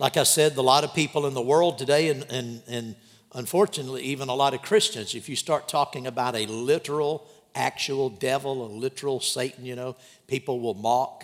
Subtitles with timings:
[0.00, 2.96] Like I said, a lot of people in the world today, and, and, and
[3.36, 7.24] unfortunately, even a lot of Christians, if you start talking about a literal,
[7.54, 9.94] actual devil, a literal Satan, you know,
[10.26, 11.22] people will mock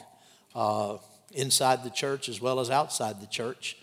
[0.55, 0.99] uh,
[1.33, 3.77] inside the church as well as outside the church.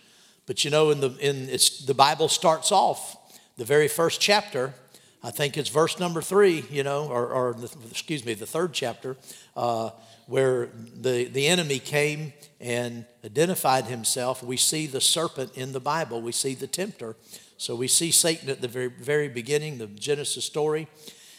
[0.46, 3.16] But you know, in the, in it's, the Bible starts off,
[3.56, 4.74] the very first chapter,
[5.22, 8.72] I think it's verse number three, you know, or, or the, excuse me, the third
[8.72, 9.16] chapter,
[9.56, 9.90] uh,
[10.26, 10.68] where
[11.00, 14.42] the, the enemy came and identified himself.
[14.42, 17.16] We see the serpent in the Bible, we see the tempter.
[17.58, 20.86] So we see Satan at the very, very beginning, the Genesis story.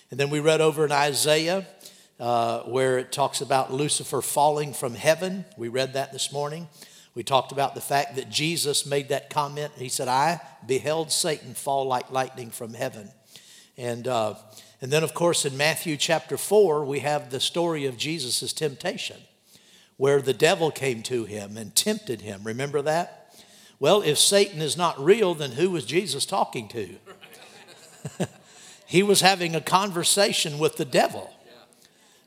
[0.09, 1.67] And then we read over in Isaiah
[2.19, 5.45] uh, where it talks about Lucifer falling from heaven.
[5.55, 6.67] We read that this morning.
[7.17, 9.71] We talked about the fact that Jesus made that comment.
[9.75, 13.09] He said, I beheld Satan fall like lightning from heaven.
[13.75, 14.35] And, uh,
[14.83, 19.17] and then, of course, in Matthew chapter 4, we have the story of Jesus' temptation,
[19.97, 22.41] where the devil came to him and tempted him.
[22.43, 23.35] Remember that?
[23.79, 26.97] Well, if Satan is not real, then who was Jesus talking to?
[28.85, 31.33] he was having a conversation with the devil.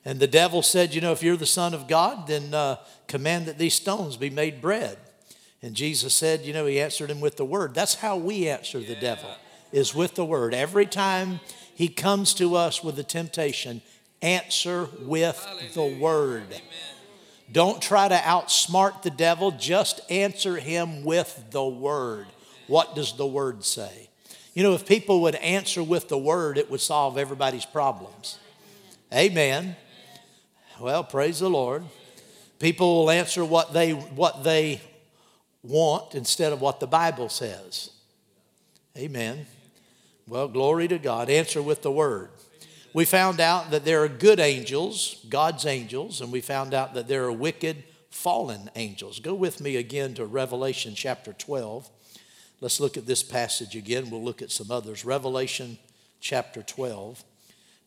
[0.05, 3.47] And the devil said, You know, if you're the Son of God, then uh, command
[3.47, 4.98] that these stones be made bread.
[5.62, 7.75] And Jesus said, You know, he answered him with the word.
[7.75, 8.95] That's how we answer yeah.
[8.95, 9.31] the devil,
[9.73, 10.55] is with the word.
[10.55, 11.41] Every time
[11.75, 13.83] he comes to us with a temptation,
[14.22, 15.71] answer with Hallelujah.
[15.75, 16.47] the word.
[16.47, 16.60] Amen.
[17.53, 22.27] Don't try to outsmart the devil, just answer him with the word.
[22.69, 24.09] What does the word say?
[24.55, 28.39] You know, if people would answer with the word, it would solve everybody's problems.
[29.12, 29.77] Amen.
[30.80, 31.84] Well, praise the Lord.
[32.58, 34.80] People will answer what they, what they
[35.62, 37.91] want instead of what the Bible says.
[38.96, 39.44] Amen.
[40.26, 41.28] Well, glory to God.
[41.28, 42.30] Answer with the word.
[42.94, 47.08] We found out that there are good angels, God's angels, and we found out that
[47.08, 49.20] there are wicked, fallen angels.
[49.20, 51.91] Go with me again to Revelation chapter 12.
[52.62, 54.08] Let's look at this passage again.
[54.08, 55.04] We'll look at some others.
[55.04, 55.76] Revelation
[56.20, 57.22] chapter 12,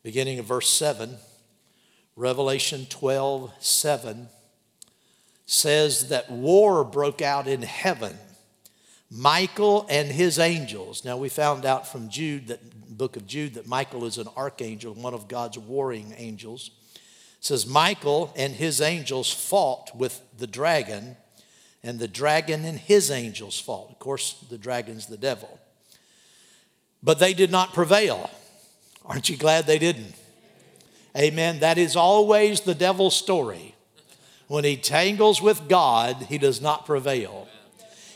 [0.03, 1.17] beginning of verse 7.
[2.15, 4.27] Revelation 12, 7
[5.45, 8.17] says that war broke out in heaven.
[9.09, 11.05] Michael and his angels.
[11.05, 14.93] Now we found out from Jude that book of Jude that Michael is an archangel,
[14.93, 16.71] one of God's warring angels.
[16.95, 21.17] It says Michael and his angels fought with the dragon,
[21.83, 23.91] and the dragon and his angels fought.
[23.91, 25.59] Of course, the dragon's the devil.
[27.03, 28.29] But they did not prevail.
[29.05, 30.15] Aren't you glad they didn't?
[31.17, 31.59] Amen.
[31.59, 33.75] That is always the devil's story.
[34.47, 37.47] When he tangles with God, he does not prevail.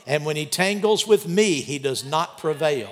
[0.06, 2.90] And when he tangles with me, he does not prevail.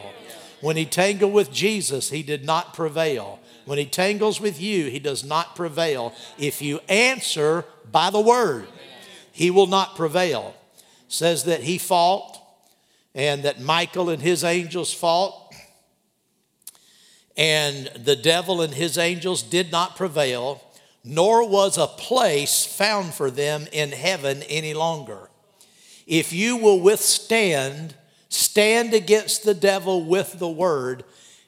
[0.61, 3.39] When he tangled with Jesus, he did not prevail.
[3.65, 6.13] When he tangles with you, he does not prevail.
[6.37, 8.67] If you answer by the word,
[9.31, 10.55] he will not prevail.
[11.07, 12.41] says that he fought
[13.13, 15.44] and that Michael and his angels fought
[17.37, 20.61] and the devil and his angels did not prevail,
[21.03, 25.29] nor was a place found for them in heaven any longer.
[26.07, 27.95] If you will withstand,
[28.29, 31.03] stand against the devil with the word,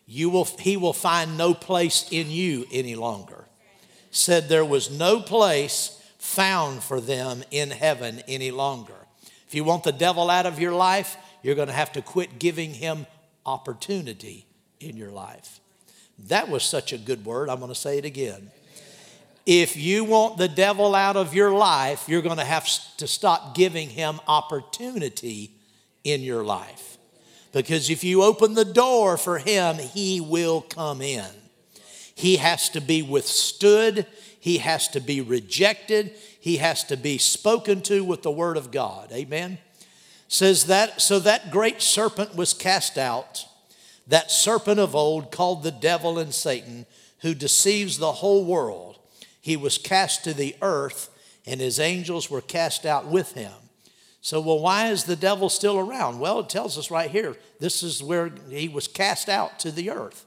[0.05, 3.45] you will, he will find no place in you any longer.
[4.11, 8.93] Said there was no place found for them in heaven any longer.
[9.47, 12.39] If you want the devil out of your life, you're going to have to quit
[12.39, 13.05] giving him
[13.45, 14.45] opportunity
[14.79, 15.61] in your life.
[16.25, 17.49] That was such a good word.
[17.49, 18.51] I'm going to say it again.
[19.45, 22.67] If you want the devil out of your life, you're going to have
[22.97, 25.51] to stop giving him opportunity
[26.03, 26.97] in your life.
[27.53, 31.25] Because if you open the door for him, he will come in.
[32.13, 34.05] He has to be withstood,
[34.39, 38.71] he has to be rejected, he has to be spoken to with the word of
[38.71, 39.11] God.
[39.11, 39.59] Amen.
[40.27, 43.45] Says that so that great serpent was cast out
[44.07, 46.85] that serpent of old called the devil and Satan,
[47.19, 48.99] who deceives the whole world.
[49.41, 51.09] He was cast to the earth,
[51.45, 53.51] and his angels were cast out with him.
[54.21, 56.19] So, well, why is the devil still around?
[56.19, 59.89] Well, it tells us right here this is where he was cast out to the
[59.89, 60.25] earth.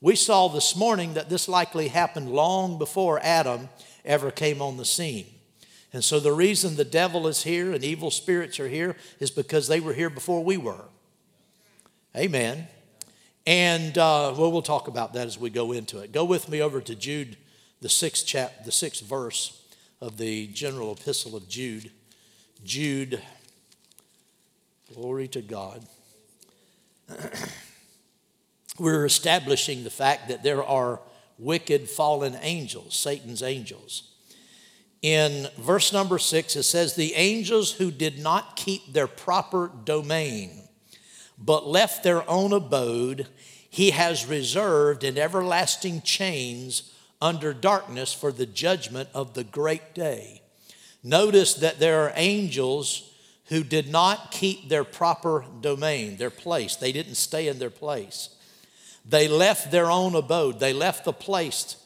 [0.00, 3.68] We saw this morning that this likely happened long before Adam
[4.04, 5.26] ever came on the scene.
[5.92, 9.66] And so, the reason the devil is here and evil spirits are here is because
[9.66, 10.84] they were here before we were.
[12.16, 12.68] Amen.
[13.50, 16.12] And uh, well, we'll talk about that as we go into it.
[16.12, 17.36] Go with me over to Jude,
[17.80, 19.60] the sixth chap, the sixth verse
[20.00, 21.90] of the general epistle of Jude.
[22.62, 23.20] Jude,
[24.94, 25.84] glory to God.
[28.78, 31.00] We're establishing the fact that there are
[31.36, 34.12] wicked fallen angels, Satan's angels.
[35.02, 40.68] In verse number six, it says, The angels who did not keep their proper domain,
[41.36, 43.26] but left their own abode,
[43.70, 50.42] he has reserved in everlasting chains under darkness for the judgment of the great day.
[51.02, 53.10] Notice that there are angels
[53.46, 56.76] who did not keep their proper domain, their place.
[56.76, 58.30] They didn't stay in their place.
[59.08, 61.76] They left their own abode, they left the place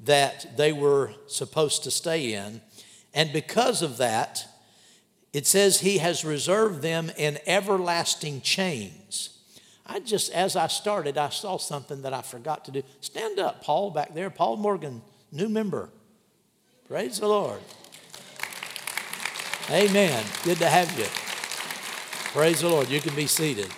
[0.00, 2.60] that they were supposed to stay in.
[3.14, 4.46] And because of that,
[5.32, 9.35] it says he has reserved them in everlasting chains.
[9.86, 12.82] I just, as I started, I saw something that I forgot to do.
[13.00, 14.30] Stand up, Paul, back there.
[14.30, 15.90] Paul Morgan, new member.
[16.88, 17.60] Praise the Lord.
[19.70, 20.24] Amen.
[20.44, 21.06] Good to have you.
[22.32, 22.88] Praise the Lord.
[22.88, 23.68] You can be seated.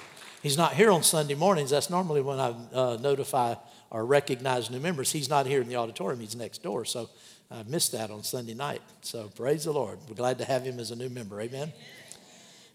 [0.43, 1.71] He's not here on Sunday mornings.
[1.71, 3.55] That's normally when I uh, notify
[3.91, 5.13] or recognize new members.
[5.13, 6.85] He's not here in the auditorium, he's next door.
[6.85, 7.09] So
[7.51, 8.83] I missed that on Sunday night.
[9.01, 9.99] So praise the Lord.
[10.09, 11.41] We're glad to have him as a new member.
[11.41, 11.73] Amen.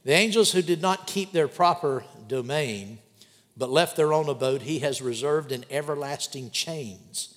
[0.04, 3.00] The angels who did not keep their proper domain,
[3.56, 7.36] but left their own abode, he has reserved in everlasting chains.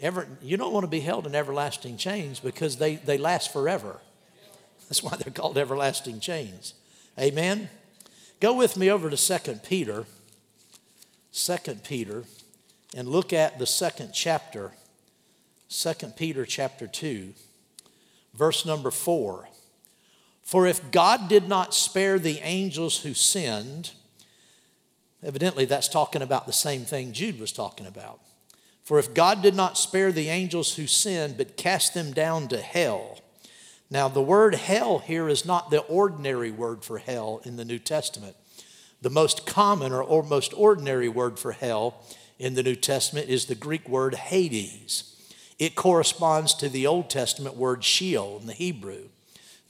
[0.00, 4.00] Ever, you don't want to be held in everlasting chains because they, they last forever.
[4.88, 6.74] That's why they're called everlasting chains.
[7.18, 7.68] Amen.
[8.40, 10.06] Go with me over to 2 Peter.
[11.32, 12.24] 2 Peter
[12.96, 14.72] and look at the second chapter
[15.68, 17.32] 2 Peter chapter 2,
[18.34, 19.48] verse number 4.
[20.42, 23.92] For if God did not spare the angels who sinned,
[25.22, 28.20] evidently that's talking about the same thing Jude was talking about.
[28.84, 32.60] For if God did not spare the angels who sinned, but cast them down to
[32.60, 33.20] hell.
[33.90, 37.78] Now, the word hell here is not the ordinary word for hell in the New
[37.78, 38.36] Testament.
[39.02, 42.02] The most common or, most ordinary word for hell
[42.38, 45.16] in the New Testament is the Greek word Hades.
[45.58, 49.08] It corresponds to the Old Testament word Sheol in the Hebrew,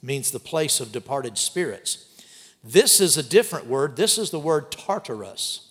[0.03, 2.07] it means the place of departed spirits.
[2.63, 3.97] This is a different word.
[3.97, 5.71] This is the word Tartarus.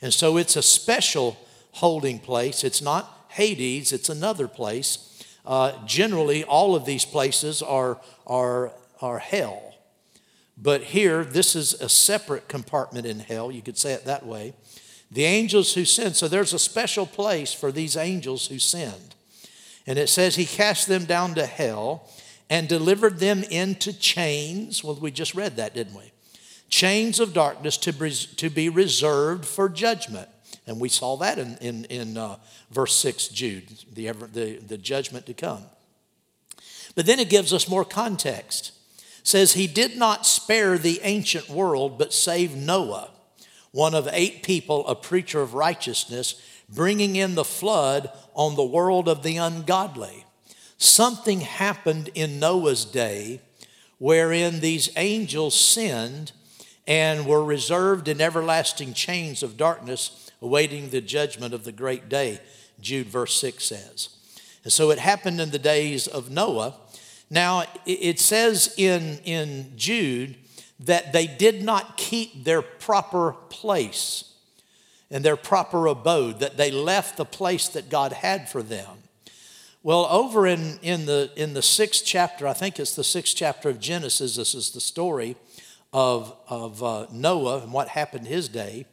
[0.00, 1.36] And so it's a special
[1.72, 2.64] holding place.
[2.64, 5.24] It's not Hades, it's another place.
[5.46, 9.74] Uh, generally, all of these places are, are, are hell.
[10.56, 13.50] But here, this is a separate compartment in hell.
[13.50, 14.52] You could say it that way.
[15.10, 16.16] The angels who sinned.
[16.16, 19.14] So there's a special place for these angels who sinned.
[19.86, 22.08] And it says he cast them down to hell
[22.50, 24.84] and delivered them into chains.
[24.84, 26.12] Well, we just read that, didn't we?
[26.70, 30.28] Chains of darkness to be, to be reserved for judgment.
[30.66, 32.36] And we saw that in, in, in uh,
[32.70, 35.64] verse 6, Jude, the, ever, the, the judgment to come.
[36.94, 38.72] But then it gives us more context.
[39.20, 43.10] It says, He did not spare the ancient world, but saved Noah,
[43.72, 49.08] one of eight people, a preacher of righteousness bringing in the flood on the world
[49.08, 50.24] of the ungodly.
[50.78, 53.40] Something happened in Noah's day
[53.98, 56.32] wherein these angels sinned
[56.86, 62.40] and were reserved in everlasting chains of darkness, awaiting the judgment of the great day,
[62.80, 64.08] Jude verse 6 says.
[64.64, 66.74] And so it happened in the days of Noah.
[67.30, 70.36] Now, it says in, in Jude
[70.80, 74.24] that they did not keep their proper place
[75.10, 78.98] and their proper abode, that they left the place that God had for them.
[79.82, 83.70] Well, over in, in, the, in the sixth chapter, I think it's the sixth chapter
[83.70, 85.36] of Genesis, this is the story
[85.92, 88.86] of, of uh, Noah and what happened his day.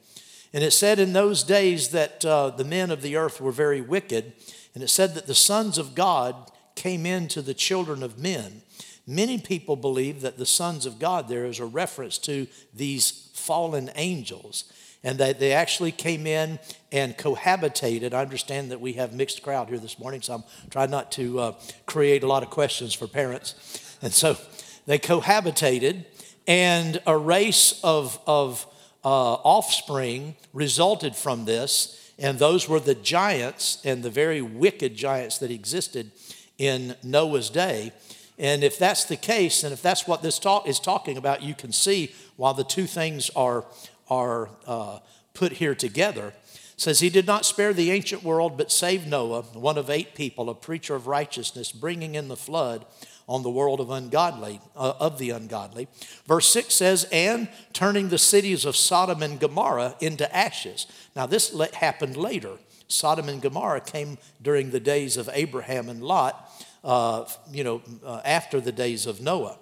[0.53, 3.81] And it said in those days that uh, the men of the earth were very
[3.81, 4.33] wicked.
[4.73, 8.61] And it said that the sons of God came in to the children of men.
[9.05, 13.89] Many people believe that the sons of God there is a reference to these fallen
[13.95, 14.71] angels
[15.03, 16.59] and that they actually came in
[16.91, 18.13] and cohabitated.
[18.13, 21.39] I understand that we have mixed crowd here this morning, so I'm trying not to
[21.39, 21.51] uh,
[21.85, 23.97] create a lot of questions for parents.
[24.01, 24.37] And so
[24.85, 26.05] they cohabitated,
[26.47, 28.65] and a race of, of
[29.03, 35.37] uh, offspring resulted from this, and those were the giants and the very wicked giants
[35.39, 36.11] that existed
[36.57, 37.91] in Noah's day.
[38.39, 41.53] And if that's the case, and if that's what this talk is talking about, you
[41.53, 43.65] can see why the two things are,
[44.09, 44.99] are uh,
[45.33, 46.27] put here together.
[46.27, 50.15] It says, He did not spare the ancient world, but saved Noah, one of eight
[50.15, 52.85] people, a preacher of righteousness, bringing in the flood
[53.27, 55.87] on the world of ungodly uh, of the ungodly.
[56.25, 60.87] Verse 6 says and turning the cities of sodom and gomorrah into ashes.
[61.15, 62.57] Now this happened later.
[62.87, 66.49] Sodom and gomorrah came during the days of abraham and lot
[66.83, 69.57] uh, you know uh, after the days of noah.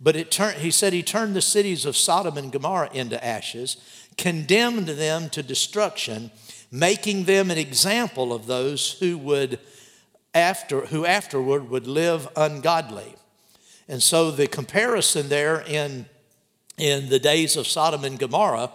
[0.00, 3.76] But it turned he said he turned the cities of sodom and gomorrah into ashes
[4.18, 6.30] condemned them to destruction
[6.70, 9.58] making them an example of those who would
[10.36, 13.14] after, who afterward would live ungodly.
[13.88, 16.06] And so the comparison there in,
[16.76, 18.70] in the days of Sodom and Gomorrah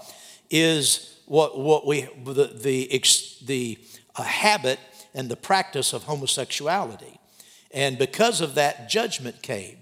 [0.50, 3.04] is what, what we, the, the,
[3.46, 3.78] the
[4.16, 4.80] uh, habit
[5.14, 7.20] and the practice of homosexuality.
[7.72, 9.78] And because of that, judgment came.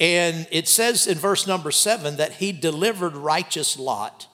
[0.00, 4.26] And it says in verse number seven that he delivered righteous Lot,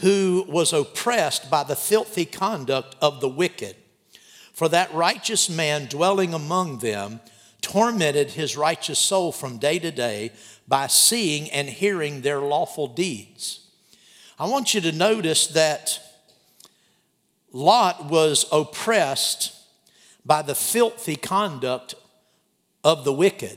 [0.00, 3.76] who was oppressed by the filthy conduct of the wicked.
[4.60, 7.20] For that righteous man dwelling among them
[7.62, 10.32] tormented his righteous soul from day to day
[10.68, 13.66] by seeing and hearing their lawful deeds.
[14.38, 15.98] I want you to notice that
[17.54, 19.54] Lot was oppressed
[20.26, 21.94] by the filthy conduct
[22.84, 23.56] of the wicked.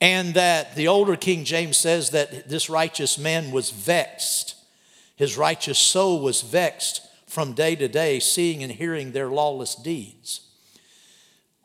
[0.00, 4.54] And that the older King James says that this righteous man was vexed.
[5.16, 7.00] His righteous soul was vexed
[7.34, 10.42] from day to day, seeing and hearing their lawless deeds.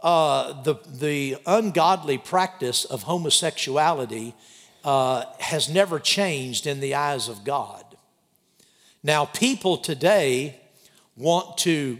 [0.01, 4.33] Uh, the, the ungodly practice of homosexuality
[4.83, 7.83] uh, has never changed in the eyes of God.
[9.03, 10.59] Now, people today
[11.15, 11.99] want to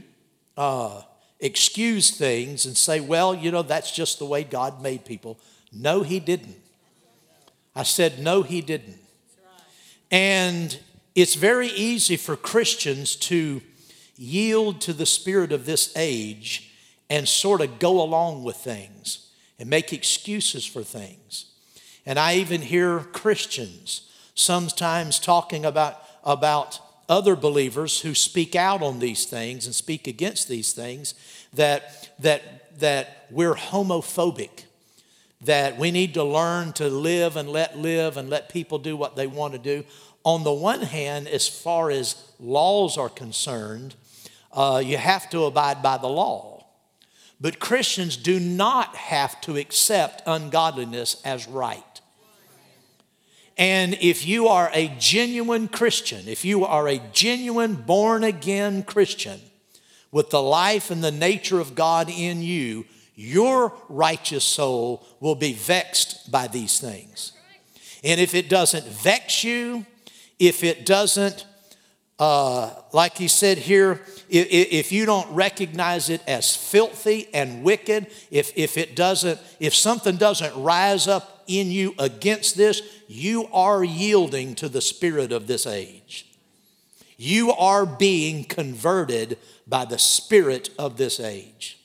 [0.58, 1.04] uh,
[1.40, 5.38] excuse things and say, well, you know, that's just the way God made people.
[5.72, 6.58] No, He didn't.
[7.76, 8.98] I said, no, He didn't.
[10.10, 10.80] And
[11.22, 13.62] it's very easy for Christians to
[14.16, 16.72] yield to the spirit of this age
[17.10, 21.46] and sort of go along with things and make excuses for things.
[22.06, 29.00] And I even hear Christians sometimes talking about, about other believers who speak out on
[29.00, 31.14] these things and speak against these things
[31.54, 34.66] that, that, that we're homophobic
[35.42, 39.16] that we need to learn to live and let live and let people do what
[39.16, 39.86] they want to do
[40.30, 43.96] on the one hand, as far as laws are concerned,
[44.54, 46.68] uh, you have to abide by the law.
[47.42, 52.02] But Christians do not have to accept ungodliness as right.
[53.58, 59.40] And if you are a genuine Christian, if you are a genuine born again Christian
[60.12, 65.54] with the life and the nature of God in you, your righteous soul will be
[65.54, 67.32] vexed by these things.
[68.04, 69.88] And if it doesn't vex you,
[70.40, 71.46] if it doesn't,
[72.18, 78.08] uh, like he said here, if, if you don't recognize it as filthy and wicked,
[78.32, 83.84] if, if it doesn't, if something doesn't rise up in you against this, you are
[83.84, 86.26] yielding to the spirit of this age.
[87.18, 91.80] You are being converted by the spirit of this age.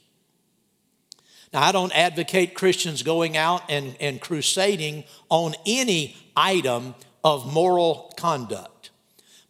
[1.53, 6.95] Now, I don't advocate Christians going out and, and crusading on any item
[7.25, 8.91] of moral conduct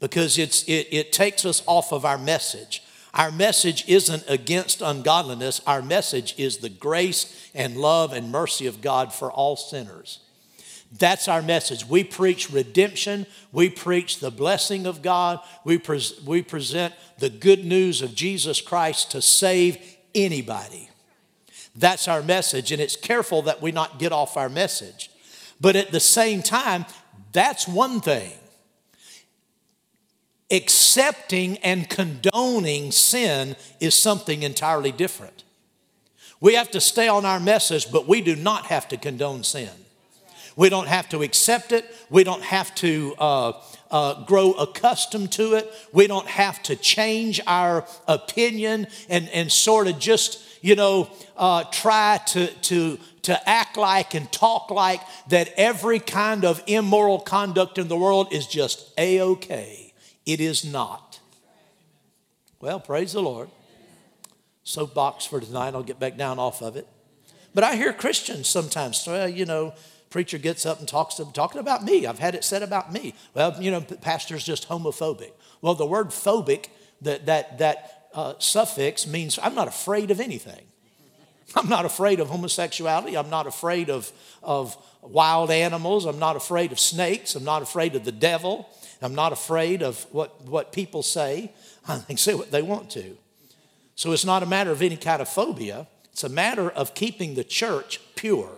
[0.00, 2.82] because it's, it, it takes us off of our message.
[3.12, 8.80] Our message isn't against ungodliness, our message is the grace and love and mercy of
[8.80, 10.20] God for all sinners.
[10.96, 11.86] That's our message.
[11.86, 13.26] We preach redemption.
[13.50, 15.40] We preach the blessing of God.
[15.64, 19.78] We, pre- we present the good news of Jesus Christ to save
[20.14, 20.90] anybody.
[21.74, 25.10] That's our message, and it's careful that we not get off our message.
[25.60, 26.86] But at the same time,
[27.34, 28.32] that's one thing.
[30.50, 35.42] Accepting and condoning sin is something entirely different.
[36.40, 39.70] We have to stay on our message, but we do not have to condone sin.
[40.56, 41.84] We don't have to accept it.
[42.08, 43.52] We don't have to uh,
[43.90, 45.72] uh, grow accustomed to it.
[45.92, 51.64] We don't have to change our opinion and, and sort of just, you know, uh,
[51.64, 57.78] try to, to to act like and talk like that every kind of immoral conduct
[57.78, 59.92] in the world is just a okay.
[60.24, 61.20] It is not.
[62.60, 63.50] Well, praise the Lord.
[64.62, 65.74] Soapbox for tonight.
[65.74, 66.88] I'll get back down off of it.
[67.54, 69.74] But I hear Christians sometimes, well, you know,
[70.10, 72.06] preacher gets up and talks to, talking about me.
[72.06, 73.14] I've had it said about me.
[73.34, 75.32] Well, you know, pastor's just homophobic.
[75.60, 76.66] Well, the word phobic,
[77.02, 80.66] that that that uh, suffix means I'm not afraid of anything.
[81.54, 83.16] I'm not afraid of homosexuality.
[83.16, 84.10] I'm not afraid of,
[84.42, 86.06] of wild animals.
[86.06, 87.34] I'm not afraid of snakes.
[87.34, 88.68] I'm not afraid of the devil.
[89.02, 91.52] I'm not afraid of what, what people say.
[91.86, 93.16] They can say what they want to.
[93.94, 97.34] So it's not a matter of any kind of phobia, it's a matter of keeping
[97.34, 98.50] the church pure.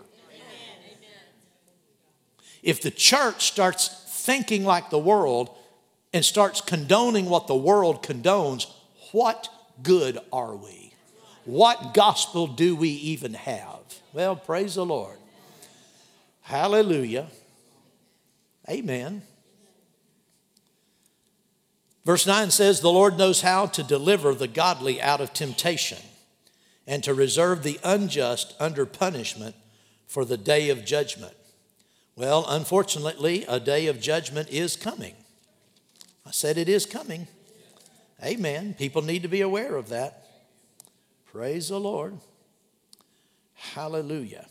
[2.63, 5.51] If the church starts thinking like the world
[6.13, 8.67] and starts condoning what the world condones,
[9.13, 9.49] what
[9.83, 10.86] good are we?
[11.47, 13.81] What gospel do we even have?
[14.13, 15.17] Well, praise the Lord.
[16.43, 17.29] Hallelujah.
[18.69, 19.23] Amen.
[22.05, 25.99] Verse 9 says, The Lord knows how to deliver the godly out of temptation
[26.87, 29.55] and to reserve the unjust under punishment
[30.07, 31.35] for the day of judgment.
[32.17, 35.15] Well, unfortunately, a day of judgment is coming.
[36.25, 37.29] I said it is coming.
[38.25, 38.75] Amen.
[38.75, 40.26] People need to be aware of that.
[41.37, 42.19] Praise the Lord.
[43.53, 44.47] Hallelujah.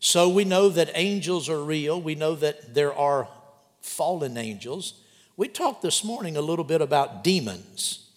[0.00, 2.02] So we know that angels are real.
[2.02, 3.28] We know that there are
[3.82, 4.94] fallen angels.
[5.36, 8.10] We talked this morning a little bit about demons.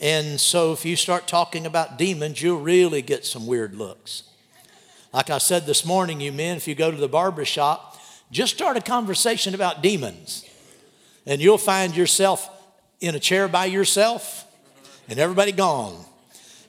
[0.00, 4.24] And so if you start talking about demons, you'll really get some weird looks.
[5.12, 8.00] Like I said this morning, you men, if you go to the barber shop,
[8.32, 10.44] just start a conversation about demons.
[11.24, 12.50] And you'll find yourself
[13.00, 14.44] in a chair by yourself
[15.08, 16.04] and everybody gone.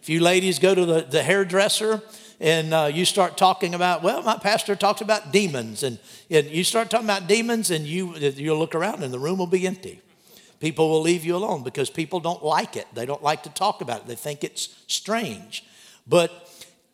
[0.10, 2.02] You ladies go to the, the hairdresser
[2.40, 6.00] and uh, you start talking about, well, my pastor talks about demons, and,
[6.32, 9.46] and you start talking about demons, and you, you'll look around and the room will
[9.46, 10.02] be empty.
[10.60, 12.88] People will leave you alone because people don't like it.
[12.96, 15.64] They don't like to talk about it, they think it's strange.
[16.08, 16.32] But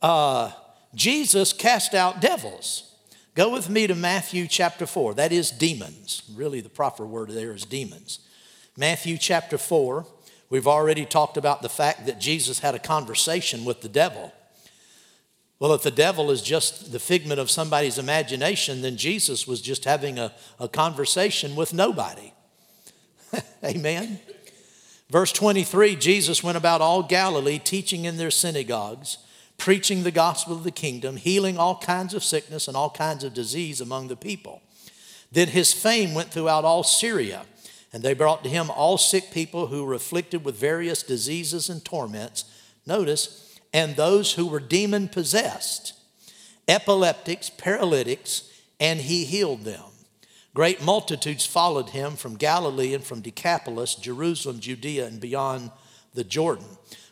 [0.02, 0.52] uh,
[0.94, 2.92] Jesus cast out devils.
[3.34, 5.14] Go with me to Matthew chapter 4.
[5.14, 6.24] That is demons.
[6.36, 8.20] Really, the proper word there is demons.
[8.76, 10.06] Matthew chapter 4.
[10.56, 14.32] We've already talked about the fact that Jesus had a conversation with the devil.
[15.60, 19.84] Well, if the devil is just the figment of somebody's imagination, then Jesus was just
[19.84, 22.32] having a, a conversation with nobody.
[23.66, 24.22] Amen.
[25.10, 29.18] Verse 23 Jesus went about all Galilee, teaching in their synagogues,
[29.58, 33.34] preaching the gospel of the kingdom, healing all kinds of sickness and all kinds of
[33.34, 34.62] disease among the people.
[35.34, 37.46] Then his fame went throughout all Syria
[37.96, 41.86] and they brought to him all sick people who were afflicted with various diseases and
[41.86, 42.44] torments.
[42.86, 45.94] Notice, and those who were demon possessed,
[46.68, 49.82] epileptics, paralytics, and he healed them.
[50.54, 55.72] Great multitudes followed him from Galilee and from Decapolis, Jerusalem, Judea, and beyond
[56.14, 56.68] the Jordan.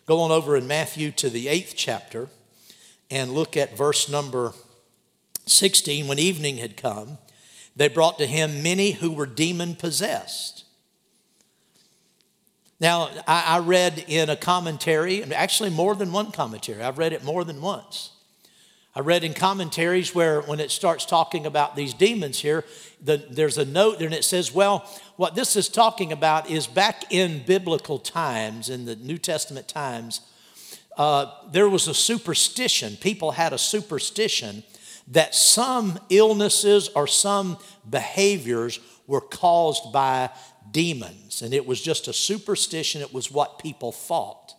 [0.05, 2.27] Go on over in Matthew to the eighth chapter
[3.09, 4.51] and look at verse number
[5.45, 6.09] 16.
[6.09, 7.19] When evening had come,
[7.73, 10.62] they brought to him many who were demon possessed
[12.83, 17.23] now, I, I read in a commentary, actually more than one commentary, I've read it
[17.23, 18.11] more than once.
[18.93, 22.65] I read in commentaries where when it starts talking about these demons here,
[23.01, 26.67] the, there's a note there and it says, well, what this is talking about is
[26.67, 30.19] back in biblical times, in the New Testament times,
[30.97, 32.97] uh, there was a superstition.
[32.97, 34.61] People had a superstition
[35.07, 37.57] that some illnesses or some
[37.89, 40.29] behaviors were caused by
[40.71, 41.41] demons.
[41.41, 44.55] And it was just a superstition, it was what people thought.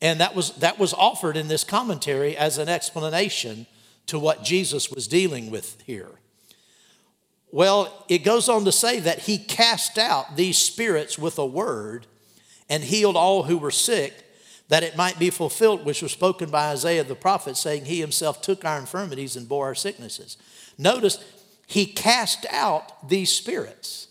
[0.00, 3.66] And that was, that was offered in this commentary as an explanation
[4.06, 6.10] to what Jesus was dealing with here.
[7.52, 12.06] Well, it goes on to say that he cast out these spirits with a word
[12.68, 14.24] and healed all who were sick,
[14.68, 18.40] that it might be fulfilled, which was spoken by Isaiah the prophet, saying, He himself
[18.40, 20.38] took our infirmities and bore our sicknesses.
[20.78, 21.22] Notice,
[21.66, 24.08] he cast out these spirits.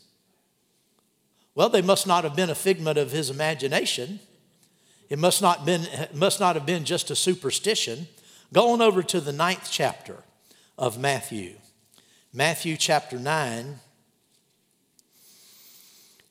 [1.54, 4.20] Well, they must not have been a figment of his imagination.
[5.10, 8.08] It must not, been, must not have been just a superstition.
[8.54, 10.24] Go on over to the ninth chapter
[10.78, 11.56] of Matthew.
[12.34, 13.80] Matthew chapter 9.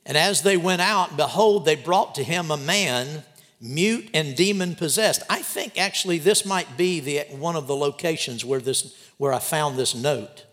[0.06, 3.22] And as they went out, behold, they brought to him a man
[3.60, 5.22] mute and demon possessed.
[5.28, 9.38] I think actually this might be the, one of the locations where, this, where I
[9.38, 10.46] found this note.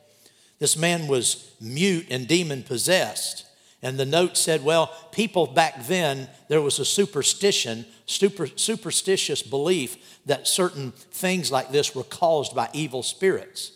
[0.60, 3.47] This man was mute and demon possessed.
[3.82, 10.20] And the note said, well, people back then, there was a superstition, super, superstitious belief
[10.26, 13.74] that certain things like this were caused by evil spirits.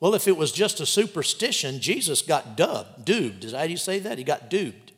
[0.00, 3.50] Well, if it was just a superstition, Jesus got dubbed, duped.
[3.50, 4.18] How you say that?
[4.18, 4.92] He got duped.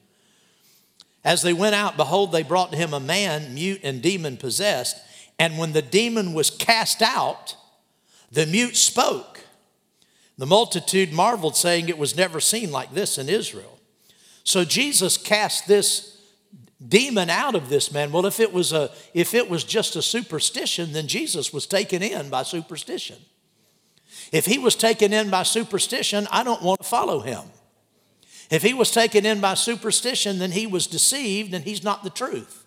[1.24, 4.96] As they went out, behold, they brought to him a man mute and demon possessed.
[5.38, 7.56] And when the demon was cast out,
[8.30, 9.40] the mute spoke.
[10.36, 13.77] The multitude marveled, saying, It was never seen like this in Israel.
[14.48, 16.22] So Jesus cast this
[16.88, 18.10] demon out of this man.
[18.10, 22.02] Well, if it was a if it was just a superstition, then Jesus was taken
[22.02, 23.18] in by superstition.
[24.32, 27.42] If he was taken in by superstition, I don't want to follow him.
[28.50, 32.08] If he was taken in by superstition, then he was deceived and he's not the
[32.08, 32.64] truth.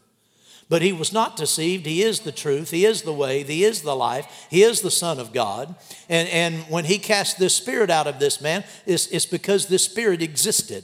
[0.69, 1.87] But he was not deceived.
[1.87, 2.69] He is the truth.
[2.69, 3.41] He is the way.
[3.41, 4.45] He is the life.
[4.51, 5.73] He is the Son of God.
[6.07, 9.83] And, and when he cast this spirit out of this man, it's, it's because this
[9.83, 10.83] spirit existed.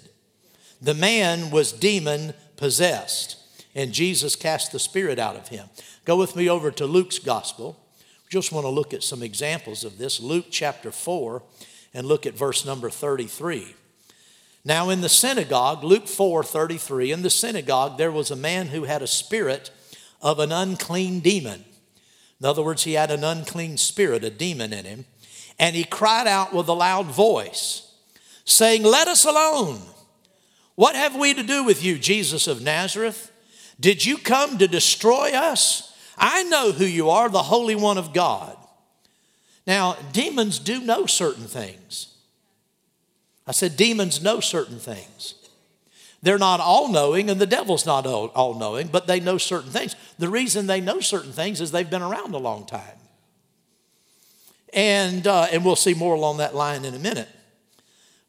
[0.81, 3.37] The man was demon possessed,
[3.73, 5.67] and Jesus cast the spirit out of him.
[6.05, 7.79] Go with me over to Luke's gospel.
[8.23, 10.19] We just want to look at some examples of this.
[10.19, 11.41] Luke chapter 4,
[11.93, 13.75] and look at verse number 33.
[14.63, 18.83] Now, in the synagogue, Luke 4 33, in the synagogue, there was a man who
[18.83, 19.71] had a spirit
[20.21, 21.63] of an unclean demon.
[22.39, 25.05] In other words, he had an unclean spirit, a demon in him.
[25.57, 27.91] And he cried out with a loud voice,
[28.45, 29.81] saying, Let us alone.
[30.77, 33.31] What have we to do with you, Jesus of Nazareth?
[33.79, 35.91] Did you come to destroy us?
[36.19, 38.55] I know who you are, the Holy One of God.
[39.65, 42.15] Now, demons do know certain things.
[43.47, 45.33] I said, demons know certain things.
[46.21, 49.95] They're not all knowing, and the devil's not all knowing, but they know certain things.
[50.19, 52.99] The reason they know certain things is they've been around a long time.
[54.73, 57.29] And, uh, and we'll see more along that line in a minute.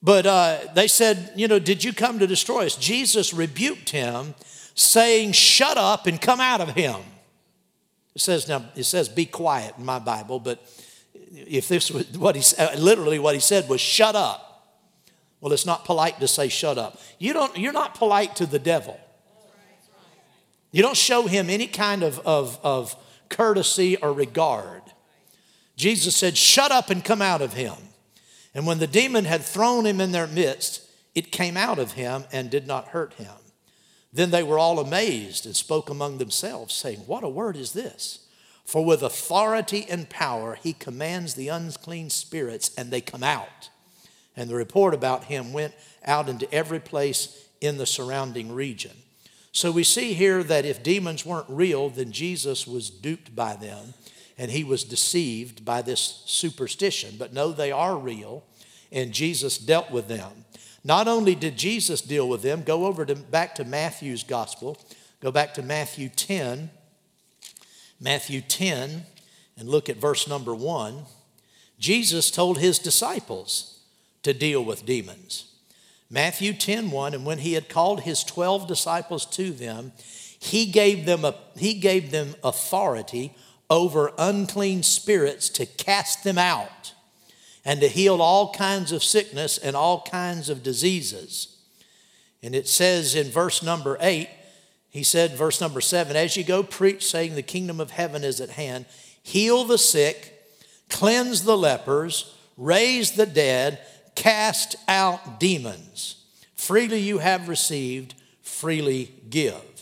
[0.02, 2.76] But uh, they said, You know, did you come to destroy us?
[2.76, 4.34] Jesus rebuked him,
[4.74, 7.00] saying, Shut up and come out of him.
[8.14, 10.60] It says, now, it says, Be quiet in my Bible, but
[11.30, 12.42] if this was what he
[12.76, 14.44] literally what he said was, Shut up.
[15.40, 17.00] Well, it's not polite to say, Shut up.
[17.18, 18.98] You don't, you're not polite to the devil.
[20.70, 22.94] You don't show him any kind of, of, of
[23.28, 24.82] courtesy or regard.
[25.76, 27.74] Jesus said, Shut up and come out of him.
[28.54, 30.82] And when the demon had thrown him in their midst,
[31.14, 33.34] it came out of him and did not hurt him.
[34.12, 38.26] Then they were all amazed and spoke among themselves, saying, What a word is this?
[38.64, 43.70] For with authority and power he commands the unclean spirits, and they come out.
[44.36, 48.92] And the report about him went out into every place in the surrounding region.
[49.52, 53.94] So we see here that if demons weren't real, then Jesus was duped by them
[54.38, 57.16] and he was deceived by this superstition.
[57.18, 58.44] But no, they are real,
[58.92, 60.44] and Jesus dealt with them.
[60.84, 64.78] Not only did Jesus deal with them, go over to back to Matthew's gospel,
[65.20, 66.70] go back to Matthew 10,
[68.00, 69.04] Matthew 10,
[69.58, 71.02] and look at verse number 1.
[71.80, 73.80] Jesus told his disciples
[74.22, 75.52] to deal with demons.
[76.10, 79.92] Matthew 10 1, and when he had called his 12 disciples to them,
[80.38, 83.34] he gave them, a, he gave them authority
[83.70, 86.94] over unclean spirits to cast them out
[87.64, 91.56] and to heal all kinds of sickness and all kinds of diseases.
[92.42, 94.28] And it says in verse number eight,
[94.90, 98.40] he said, verse number seven, as you go preach, saying the kingdom of heaven is
[98.40, 98.86] at hand,
[99.22, 100.34] heal the sick,
[100.88, 103.80] cleanse the lepers, raise the dead,
[104.14, 106.24] cast out demons.
[106.54, 109.77] Freely you have received, freely give.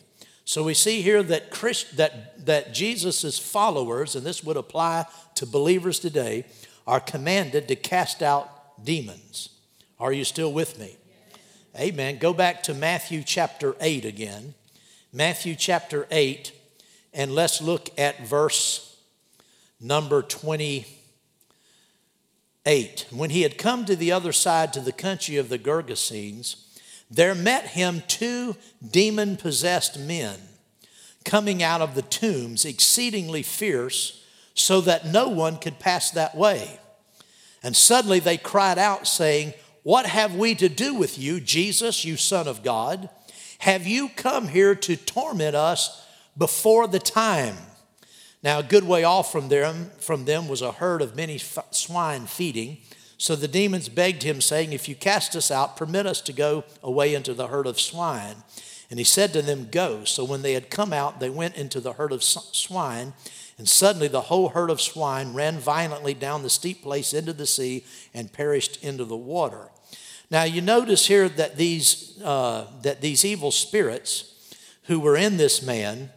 [0.46, 5.44] So we see here that, Christ, that, that Jesus' followers, and this would apply to
[5.44, 6.44] believers today,
[6.86, 9.48] are commanded to cast out demons.
[9.98, 10.98] Are you still with me?
[11.76, 12.18] Amen.
[12.18, 14.54] Go back to Matthew chapter 8 again.
[15.12, 16.52] Matthew chapter 8,
[17.12, 18.96] and let's look at verse
[19.80, 23.06] number 28.
[23.10, 26.65] When he had come to the other side to the country of the Gergesenes,
[27.10, 28.56] there met him two
[28.88, 30.38] demon possessed men
[31.24, 36.80] coming out of the tombs, exceedingly fierce, so that no one could pass that way.
[37.62, 42.16] And suddenly they cried out, saying, What have we to do with you, Jesus, you
[42.16, 43.10] Son of God?
[43.58, 46.06] Have you come here to torment us
[46.38, 47.56] before the time?
[48.42, 52.26] Now, a good way off from them, from them was a herd of many swine
[52.26, 52.78] feeding.
[53.18, 56.64] So the demons begged him, saying, If you cast us out, permit us to go
[56.82, 58.36] away into the herd of swine.
[58.90, 60.04] And he said to them, Go.
[60.04, 63.14] So when they had come out, they went into the herd of swine.
[63.58, 67.46] And suddenly the whole herd of swine ran violently down the steep place into the
[67.46, 69.70] sea and perished into the water.
[70.30, 74.32] Now you notice here that these, uh, that these evil spirits
[74.84, 76.10] who were in this man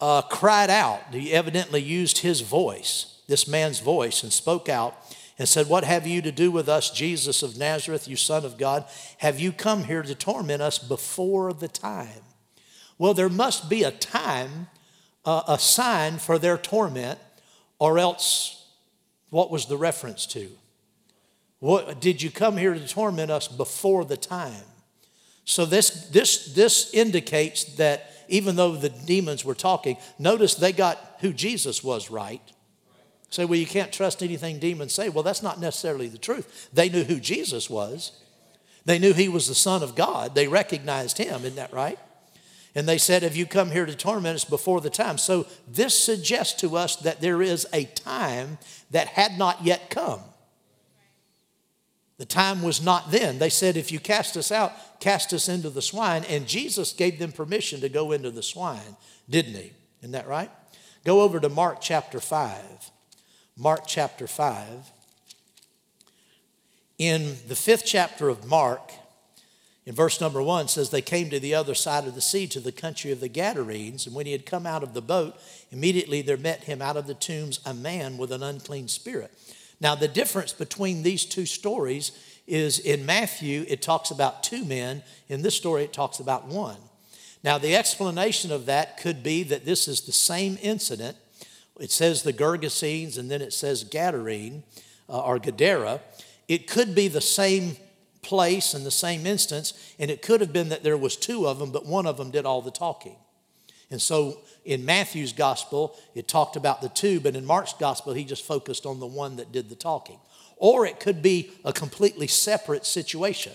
[0.00, 1.00] uh, cried out.
[1.12, 4.99] He evidently used his voice, this man's voice, and spoke out
[5.40, 8.58] and said, What have you to do with us, Jesus of Nazareth, you Son of
[8.58, 8.84] God?
[9.18, 12.20] Have you come here to torment us before the time?
[12.98, 14.68] Well, there must be a time,
[15.24, 17.18] uh, a sign for their torment,
[17.78, 18.66] or else
[19.30, 20.50] what was the reference to?
[21.60, 24.64] What, did you come here to torment us before the time?
[25.46, 30.98] So this, this, this indicates that even though the demons were talking, notice they got
[31.20, 32.42] who Jesus was right.
[33.30, 35.08] Say, well, you can't trust anything demons say.
[35.08, 36.68] Well, that's not necessarily the truth.
[36.72, 38.12] They knew who Jesus was,
[38.84, 40.34] they knew he was the Son of God.
[40.34, 41.98] They recognized him, isn't that right?
[42.74, 45.18] And they said, Have you come here to torment us before the time?
[45.18, 48.58] So this suggests to us that there is a time
[48.90, 50.20] that had not yet come.
[52.18, 53.38] The time was not then.
[53.38, 56.24] They said, If you cast us out, cast us into the swine.
[56.24, 58.96] And Jesus gave them permission to go into the swine,
[59.28, 59.72] didn't he?
[60.00, 60.50] Isn't that right?
[61.04, 62.90] Go over to Mark chapter 5.
[63.56, 64.90] Mark chapter 5.
[66.98, 68.92] In the fifth chapter of Mark,
[69.86, 72.60] in verse number one says, They came to the other side of the sea, to
[72.60, 74.06] the country of the Gadarenes.
[74.06, 75.36] And when he had come out of the boat,
[75.70, 79.32] immediately there met him out of the tombs a man with an unclean spirit.
[79.80, 82.12] Now, the difference between these two stories
[82.46, 85.02] is in Matthew, it talks about two men.
[85.28, 86.76] In this story, it talks about one.
[87.42, 91.16] Now, the explanation of that could be that this is the same incident.
[91.80, 94.62] It says the Gergesenes and then it says Gadarene
[95.08, 96.00] uh, or Gadara.
[96.46, 97.76] It could be the same
[98.22, 101.58] place and the same instance, and it could have been that there was two of
[101.58, 103.16] them, but one of them did all the talking.
[103.90, 108.24] And so in Matthew's gospel, it talked about the two, but in Mark's gospel, he
[108.24, 110.18] just focused on the one that did the talking.
[110.56, 113.52] Or it could be a completely separate situation.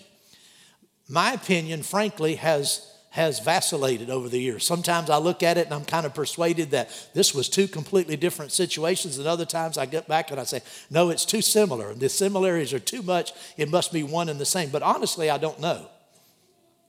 [1.07, 4.65] My opinion, frankly, has has vacillated over the years.
[4.65, 8.17] Sometimes I look at it and I'm kind of persuaded that this was two completely
[8.17, 11.93] different situations, and other times I get back and I say, no, it's too similar.
[11.93, 13.31] The similarities are too much.
[13.55, 14.69] It must be one and the same.
[14.69, 15.87] But honestly, I don't know.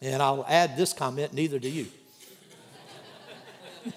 [0.03, 1.87] And I'll add this comment neither do you.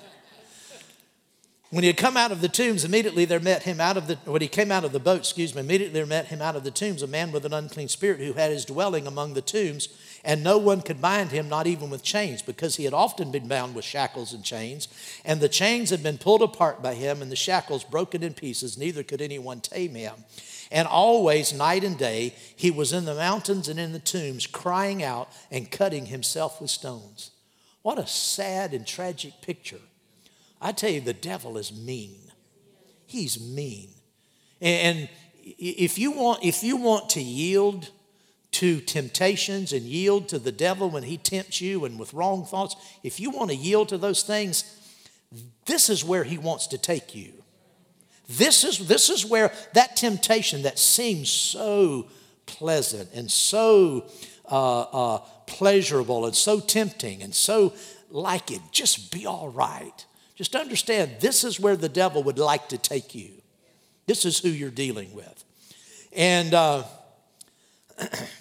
[1.71, 4.17] When he had come out of the tombs, immediately there met him out of the,
[4.25, 6.63] when he came out of the boat, excuse me, immediately there met him out of
[6.63, 9.89] the tombs a man with an unclean spirit who had his dwelling among the tombs,
[10.23, 13.47] and no one could bind him, not even with chains, because he had often been
[13.47, 14.87] bound with shackles and chains.
[15.23, 18.77] And the chains had been pulled apart by him, and the shackles broken in pieces,
[18.77, 20.15] neither could anyone tame him.
[20.71, 25.03] And always, night and day, he was in the mountains and in the tombs, crying
[25.03, 27.31] out and cutting himself with stones.
[27.81, 29.79] What a sad and tragic picture
[30.61, 32.19] I tell you, the devil is mean.
[33.05, 33.89] He's mean.
[34.61, 35.09] And
[35.41, 37.89] if you want, if you want to yield
[38.51, 42.75] to temptations and yield to the devil when he tempts you and with wrong thoughts,
[43.03, 44.75] if you want to yield to those things,
[45.65, 47.31] this is where he wants to take you.
[48.27, 52.07] This is, this is where that temptation that seems so
[52.45, 54.05] pleasant and so
[54.49, 57.73] uh, uh, pleasurable and so tempting and so
[58.11, 60.05] like it, just be all right.
[60.35, 63.31] Just understand this is where the devil would like to take you.
[64.05, 65.43] This is who you're dealing with.
[66.13, 66.83] And uh,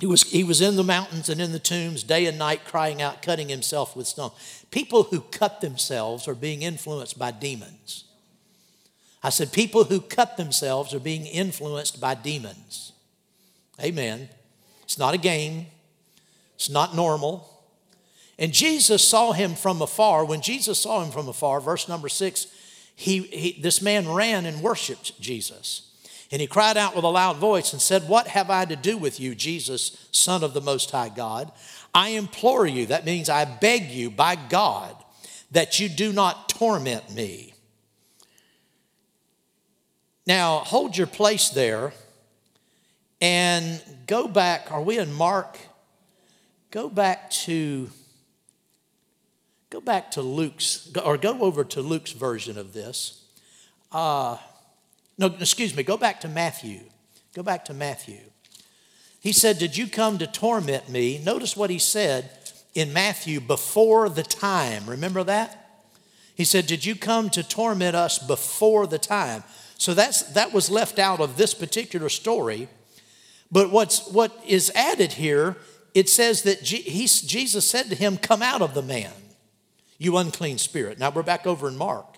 [0.00, 3.00] he, was, he was in the mountains and in the tombs day and night, crying
[3.00, 4.30] out, cutting himself with stone.
[4.70, 8.04] People who cut themselves are being influenced by demons.
[9.22, 12.92] I said, people who cut themselves are being influenced by demons.
[13.82, 14.28] Amen.
[14.84, 15.66] It's not a game,
[16.54, 17.52] it's not normal.
[18.38, 20.24] And Jesus saw him from afar.
[20.24, 22.46] When Jesus saw him from afar, verse number six,
[22.94, 25.92] he, he, this man ran and worshiped Jesus.
[26.30, 28.96] And he cried out with a loud voice and said, What have I to do
[28.96, 31.52] with you, Jesus, Son of the Most High God?
[31.94, 34.96] I implore you, that means I beg you by God,
[35.50, 37.54] that you do not torment me.
[40.26, 41.92] Now, hold your place there
[43.20, 44.72] and go back.
[44.72, 45.58] Are we in Mark?
[46.70, 47.88] Go back to
[49.68, 53.24] Go back to Luke's, or go over to Luke's version of this.
[53.90, 54.38] Uh,
[55.18, 56.80] no, excuse me, go back to Matthew.
[57.34, 58.20] Go back to Matthew.
[59.20, 61.20] He said, Did you come to torment me?
[61.24, 62.30] Notice what he said
[62.74, 64.86] in Matthew before the time.
[64.86, 65.84] Remember that?
[66.34, 69.42] He said, Did you come to torment us before the time?
[69.78, 72.68] So that's, that was left out of this particular story.
[73.50, 75.56] But what's, what is added here,
[75.94, 79.12] it says that he, Jesus said to him, Come out of the man
[79.98, 80.98] you unclean spirit.
[80.98, 82.15] Now we're back over in Mark.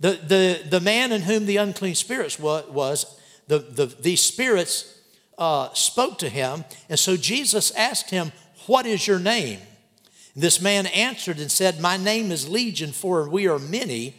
[0.00, 4.98] The, the, the man in whom the unclean spirits was, was the, the, these spirits
[5.36, 6.64] uh, spoke to him.
[6.88, 8.32] And so Jesus asked him,
[8.66, 9.60] What is your name?
[10.34, 14.14] This man answered and said, My name is Legion, for we are many.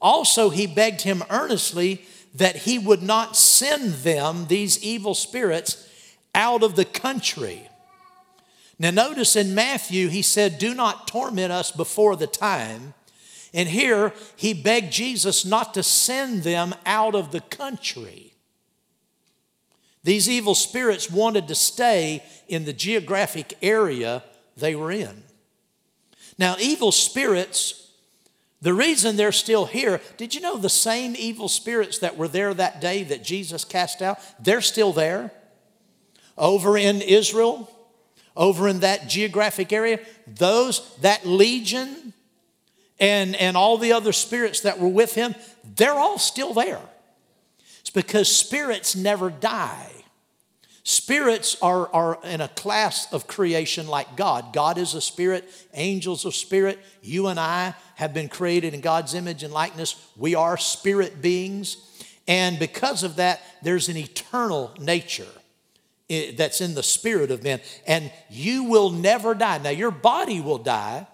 [0.00, 2.02] Also, he begged him earnestly
[2.34, 5.86] that he would not send them, these evil spirits,
[6.34, 7.68] out of the country.
[8.78, 12.94] Now, notice in Matthew, he said, Do not torment us before the time.
[13.52, 18.34] And here, he begged Jesus not to send them out of the country.
[20.02, 24.22] These evil spirits wanted to stay in the geographic area
[24.56, 25.24] they were in.
[26.38, 27.90] Now, evil spirits,
[28.62, 32.54] the reason they're still here, did you know the same evil spirits that were there
[32.54, 35.32] that day that Jesus cast out, they're still there?
[36.38, 37.70] Over in Israel,
[38.34, 42.14] over in that geographic area, those, that legion,
[43.00, 45.34] and, and all the other spirits that were with him,
[45.64, 46.82] they're all still there.
[47.80, 49.90] It's because spirits never die.
[50.82, 54.52] Spirits are, are in a class of creation like God.
[54.52, 56.78] God is a spirit, angels are spirit.
[57.02, 59.96] You and I have been created in God's image and likeness.
[60.16, 61.86] We are spirit beings.
[62.28, 65.26] And because of that, there's an eternal nature
[66.08, 67.60] eh, that's in the spirit of men.
[67.86, 69.58] And you will never die.
[69.58, 71.06] Now, your body will die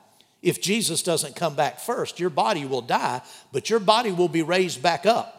[0.42, 2.20] if Jesus doesn't come back first.
[2.20, 3.22] Your body will die,
[3.52, 5.32] but your body will be raised back up.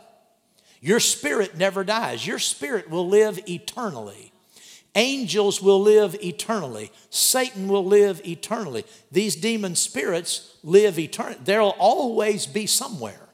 [0.82, 2.26] Your spirit never dies.
[2.26, 4.32] Your spirit will live eternally.
[4.96, 6.92] Angels will live eternally.
[7.10, 8.84] Satan will live eternally.
[9.12, 11.38] These demon spirits live eternally.
[11.44, 13.30] There'll always be somewhere.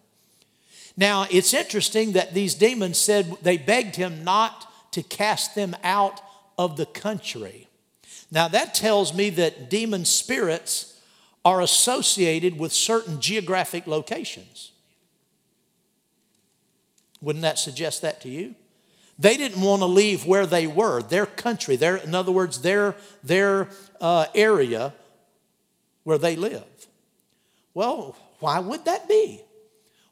[0.95, 6.21] Now, it's interesting that these demons said they begged him not to cast them out
[6.57, 7.67] of the country.
[8.29, 10.92] Now, that tells me that demon spirits
[11.45, 14.71] are associated with certain geographic locations.
[17.21, 18.55] Wouldn't that suggest that to you?
[19.19, 22.95] They didn't want to leave where they were, their country, their, in other words, their,
[23.23, 23.69] their
[24.01, 24.93] uh, area
[26.03, 26.63] where they live.
[27.73, 29.41] Well, why would that be?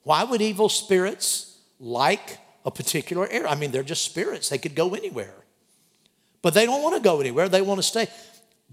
[0.04, 3.48] Why would evil spirits like a particular area?
[3.48, 5.34] I mean, they're just spirits, they could go anywhere.
[6.41, 8.08] But they don't want to go anywhere, they want to stay.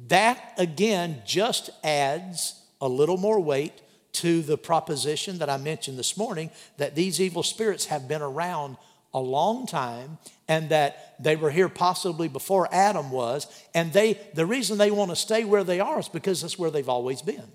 [0.07, 3.81] That, again, just adds a little more weight
[4.13, 8.77] to the proposition that I mentioned this morning that these evil spirits have been around
[9.15, 14.45] a long time and that they were here possibly before Adam was and they the
[14.45, 17.51] reason they want to stay where they are is because that's where they've always been.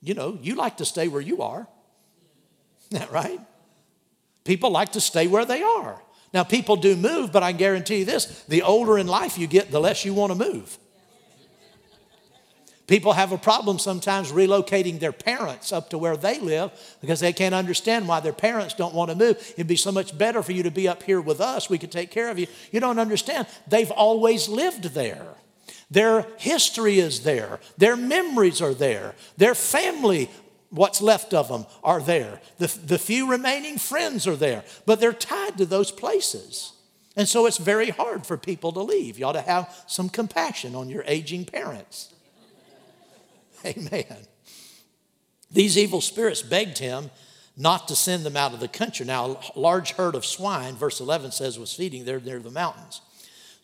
[0.00, 1.66] You know, you like to stay where you are.
[2.90, 3.40] Isn't that right?
[4.44, 6.00] People like to stay where they are.
[6.36, 9.70] Now, people do move, but I guarantee you this the older in life you get,
[9.70, 10.76] the less you want to move.
[12.86, 17.32] People have a problem sometimes relocating their parents up to where they live because they
[17.32, 19.38] can't understand why their parents don't want to move.
[19.54, 21.70] It'd be so much better for you to be up here with us.
[21.70, 22.48] We could take care of you.
[22.70, 23.46] You don't understand.
[23.66, 25.26] They've always lived there.
[25.90, 27.60] Their history is there.
[27.78, 29.14] Their memories are there.
[29.38, 30.28] Their family,
[30.76, 32.40] what's left of them, are there.
[32.58, 34.64] The, the few remaining friends are there.
[34.84, 36.72] But they're tied to those places.
[37.16, 39.18] And so it's very hard for people to leave.
[39.18, 42.12] You ought to have some compassion on your aging parents.
[43.64, 44.26] Amen.
[45.50, 47.10] These evil spirits begged him
[47.56, 49.06] not to send them out of the country.
[49.06, 53.00] Now, a large herd of swine, verse 11 says, was feeding there near the mountains.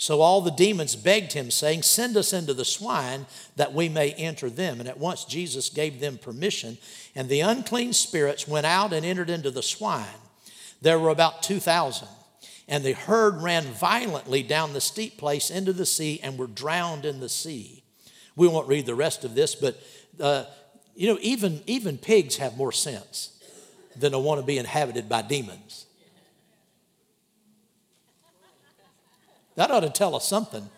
[0.03, 4.11] So all the demons begged him, saying, Send us into the swine that we may
[4.15, 4.81] enter them.
[4.81, 6.77] And at once Jesus gave them permission,
[7.15, 10.19] and the unclean spirits went out and entered into the swine.
[10.81, 12.09] There were about 2,000.
[12.67, 17.05] And the herd ran violently down the steep place into the sea and were drowned
[17.05, 17.85] in the sea.
[18.35, 19.81] We won't read the rest of this, but
[20.19, 20.47] uh,
[20.97, 23.41] you know, even, even pigs have more sense
[23.95, 25.87] than to want to be inhabited by demons.
[29.55, 30.69] That ought to tell us something.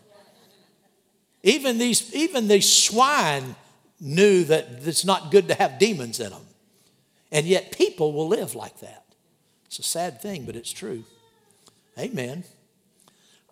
[1.43, 3.55] Even these, even these swine
[4.01, 6.43] knew that it's not good to have demons in them.
[7.31, 9.05] And yet people will live like that.
[9.67, 11.05] It's a sad thing, but it's true.
[11.99, 12.45] Amen.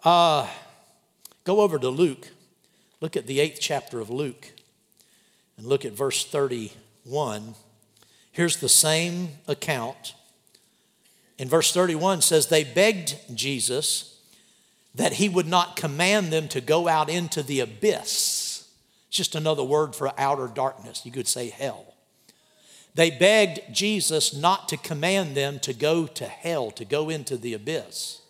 [0.05, 0.49] Uh,
[1.45, 2.29] go over to Luke
[3.03, 4.53] Look at the eighth chapter of Luke
[5.57, 7.57] and look at verse 31.
[8.31, 10.15] Here's the same account.
[11.37, 14.12] In verse 31 says, They begged Jesus
[14.95, 18.69] that he would not command them to go out into the abyss.
[19.09, 21.05] It's just another word for outer darkness.
[21.05, 21.95] You could say hell.
[22.95, 27.55] They begged Jesus not to command them to go to hell, to go into the
[27.55, 28.21] abyss.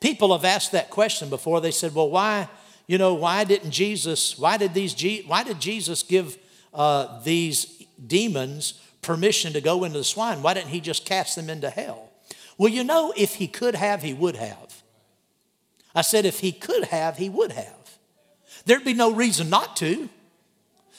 [0.00, 1.60] People have asked that question before.
[1.60, 2.48] They said, Well, why?
[2.90, 6.36] you know, why didn't Jesus, why did these, why did Jesus give
[6.74, 10.42] uh, these demons permission to go into the swine?
[10.42, 12.10] Why didn't he just cast them into hell?
[12.58, 14.69] Well, you know, if he could have, he would have.
[15.94, 17.98] I said, if he could have, he would have.
[18.64, 20.08] There'd be no reason not to.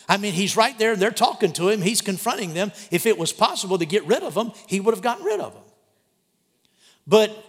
[0.09, 2.71] I mean, he's right there and they're talking to him, he's confronting them.
[2.89, 5.53] If it was possible to get rid of them, he would have gotten rid of
[5.53, 5.63] them.
[7.07, 7.45] But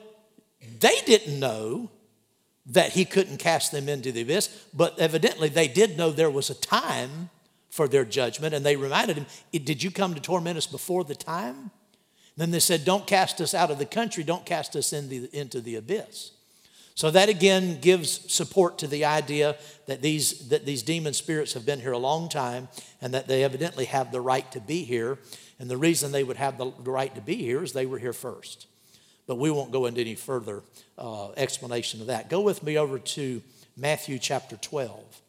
[0.80, 1.90] they didn't know
[2.66, 6.51] that he couldn't cast them into the abyss, but evidently they did know there was
[6.51, 7.30] a time
[7.70, 11.14] for their judgment, and they reminded him, Did you come to torment us before the
[11.14, 11.70] time?
[12.36, 15.28] Then they said, Don't cast us out of the country, don't cast us in the,
[15.32, 16.32] into the abyss.
[16.95, 21.64] So that again gives support to the idea that these, that these demon spirits have
[21.64, 22.68] been here a long time
[23.01, 25.18] and that they evidently have the right to be here.
[25.59, 28.12] And the reason they would have the right to be here is they were here
[28.12, 28.66] first.
[29.26, 30.62] But we won't go into any further
[30.99, 32.28] uh, explanation of that.
[32.28, 33.43] Go with me over to
[33.76, 35.22] Matthew chapter 12.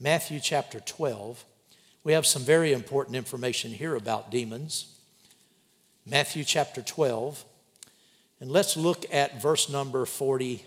[0.00, 1.44] Matthew chapter 12.
[2.02, 4.94] We have some very important information here about demons.
[6.06, 7.44] Matthew chapter 12.
[8.40, 10.64] And let's look at verse number 43.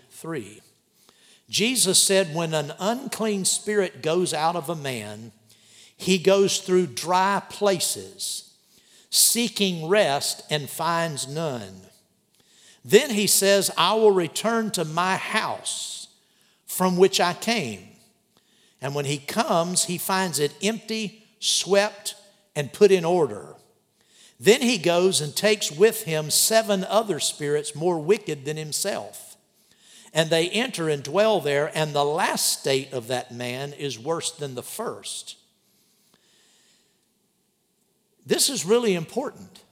[1.48, 5.32] Jesus said, When an unclean spirit goes out of a man,
[5.96, 8.54] he goes through dry places,
[9.10, 11.82] seeking rest and finds none.
[12.84, 16.08] Then he says, I will return to my house
[16.66, 17.86] from which I came.
[18.80, 22.16] And when he comes, he finds it empty, swept,
[22.56, 23.54] and put in order.
[24.40, 29.31] Then he goes and takes with him seven other spirits more wicked than himself.
[30.12, 34.30] And they enter and dwell there, and the last state of that man is worse
[34.30, 35.36] than the first.
[38.26, 39.62] This is really important.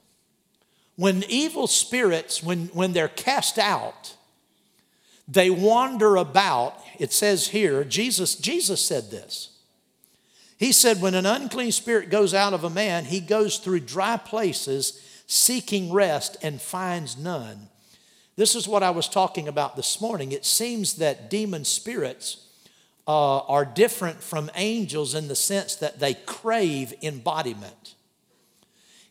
[0.97, 4.17] When evil spirits, when, when they're cast out,
[5.27, 6.79] they wander about.
[6.99, 9.57] It says here, Jesus, Jesus said this.
[10.59, 14.19] He said, When an unclean spirit goes out of a man, he goes through dry
[14.19, 17.70] places seeking rest and finds none.
[18.41, 20.33] This is what I was talking about this morning.
[20.33, 22.47] It seems that demon spirits
[23.07, 27.97] uh, are different from angels in the sense that they crave embodiment.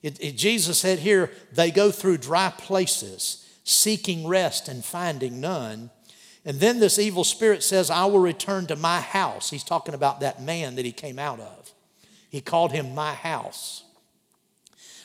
[0.02, 5.92] It, it, Jesus said here, they go through dry places, seeking rest and finding none.
[6.44, 9.52] And then this evil spirit says, I will return to my house.
[9.52, 11.72] He's talking about that man that he came out of.
[12.32, 13.84] He called him my house.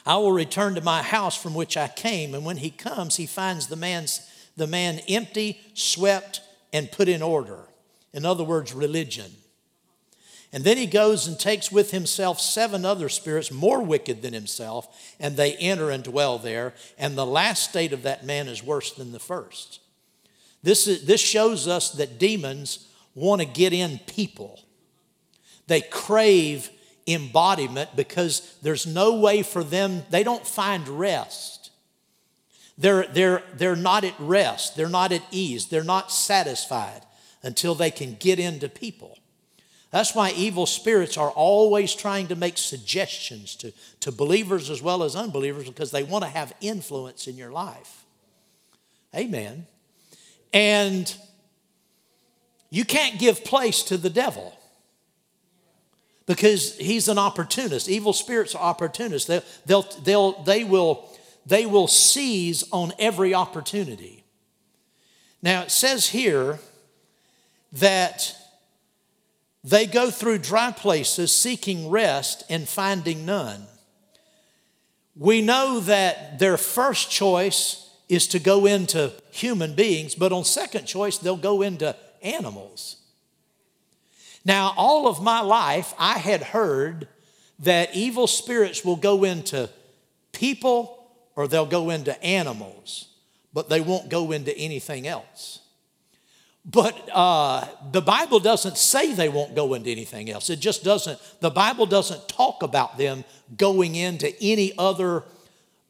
[0.07, 2.35] I will return to my house from which I came.
[2.35, 4.21] And when he comes, he finds the, man's,
[4.57, 6.41] the man empty, swept,
[6.73, 7.61] and put in order.
[8.13, 9.33] In other words, religion.
[10.53, 15.15] And then he goes and takes with himself seven other spirits more wicked than himself,
[15.19, 16.75] and they enter and dwell there.
[16.97, 19.81] And the last state of that man is worse than the first.
[20.63, 22.87] This, is, this shows us that demons
[23.17, 24.63] want to get in people.
[25.67, 26.71] They crave
[27.07, 31.71] embodiment because there's no way for them, they don't find rest.
[32.77, 37.03] They're, they're, they're not at rest, they're not at ease, they're not satisfied
[37.43, 39.19] until they can get into people.
[39.91, 45.05] That's why evil spirits are always trying to make suggestions to, to believers as well
[45.05, 48.05] as unbelievers because they want to have influence in your life.
[49.15, 49.69] Amen.
[50.53, 51.15] And
[52.71, 54.59] you can't give place to the devil
[56.27, 57.89] because he's an opportunist.
[57.89, 59.29] Evil spirits are opportunists.
[59.29, 61.09] They'll, they'll, they'll, they, will,
[61.47, 64.25] they will seize on every opportunity.
[65.43, 66.59] Now, it says here
[67.72, 68.35] that
[69.62, 73.66] they go through dry places seeking rest and finding none.
[75.16, 80.87] We know that their first choice is to go into human beings, but on second
[80.87, 82.97] choice, they'll go into animals.
[84.45, 87.09] Now, all of my life, I had heard
[87.61, 89.70] that evil spirits will go into
[90.32, 93.09] people or they'll go into animals,
[93.53, 95.61] but they won't go into anything else.
[96.64, 100.49] But uh, the Bible doesn't say they won't go into anything else.
[100.49, 103.24] It just doesn't, the Bible doesn't talk about them
[103.57, 105.24] going into any other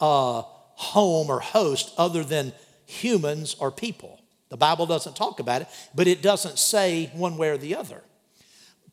[0.00, 0.42] uh,
[0.74, 2.52] home or host other than
[2.86, 4.20] humans or people.
[4.48, 8.02] The Bible doesn't talk about it, but it doesn't say one way or the other.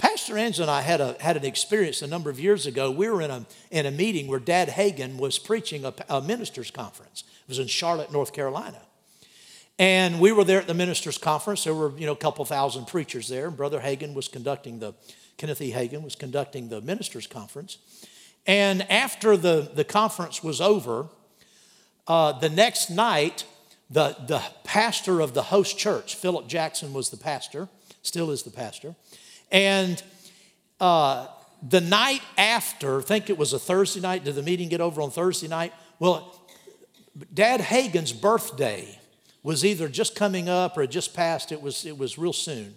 [0.02, 2.90] Pastor Angela and I had, a, had an experience a number of years ago.
[2.90, 6.72] We were in a, in a meeting where Dad Hagin was preaching a, a minister's
[6.72, 7.24] conference.
[7.44, 8.82] It was in Charlotte, North Carolina.
[9.78, 11.66] And we were there at the ministers' conference.
[11.66, 13.48] There were, you know, a couple thousand preachers there.
[13.48, 14.96] And Brother Hagin was conducting the,
[15.38, 15.72] Kenneth E.
[15.72, 17.78] Hagin was conducting the ministers' conference.
[18.48, 21.10] And after the, the conference was over,
[22.08, 23.46] uh, the next night,
[23.92, 27.70] the, the pastor of the host church, Philip Jackson, was the pastor,
[28.02, 28.96] still is the pastor.
[29.52, 30.02] And
[30.80, 31.28] uh,
[31.68, 35.02] the night after, I think it was a Thursday night, did the meeting get over
[35.02, 35.74] on Thursday night?
[36.00, 36.42] Well,
[37.34, 39.00] Dad Hagin's birthday
[39.44, 41.52] was either just coming up or just passed.
[41.52, 42.76] It was, it was real soon.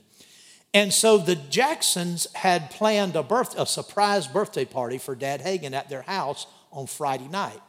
[0.72, 5.72] And so the Jacksons had planned a, birth, a surprise birthday party for Dad Hagin
[5.72, 7.61] at their house on Friday night.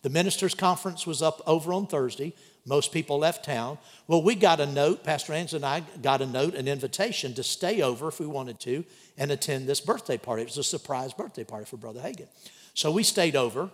[0.00, 2.32] The ministers' conference was up over on Thursday.
[2.66, 3.78] Most people left town.
[4.06, 7.42] Well, we got a note, Pastor Ans and I got a note, an invitation to
[7.42, 8.84] stay over if we wanted to
[9.18, 10.42] and attend this birthday party.
[10.42, 12.26] It was a surprise birthday party for Brother Hagin.
[12.72, 13.70] So we stayed over.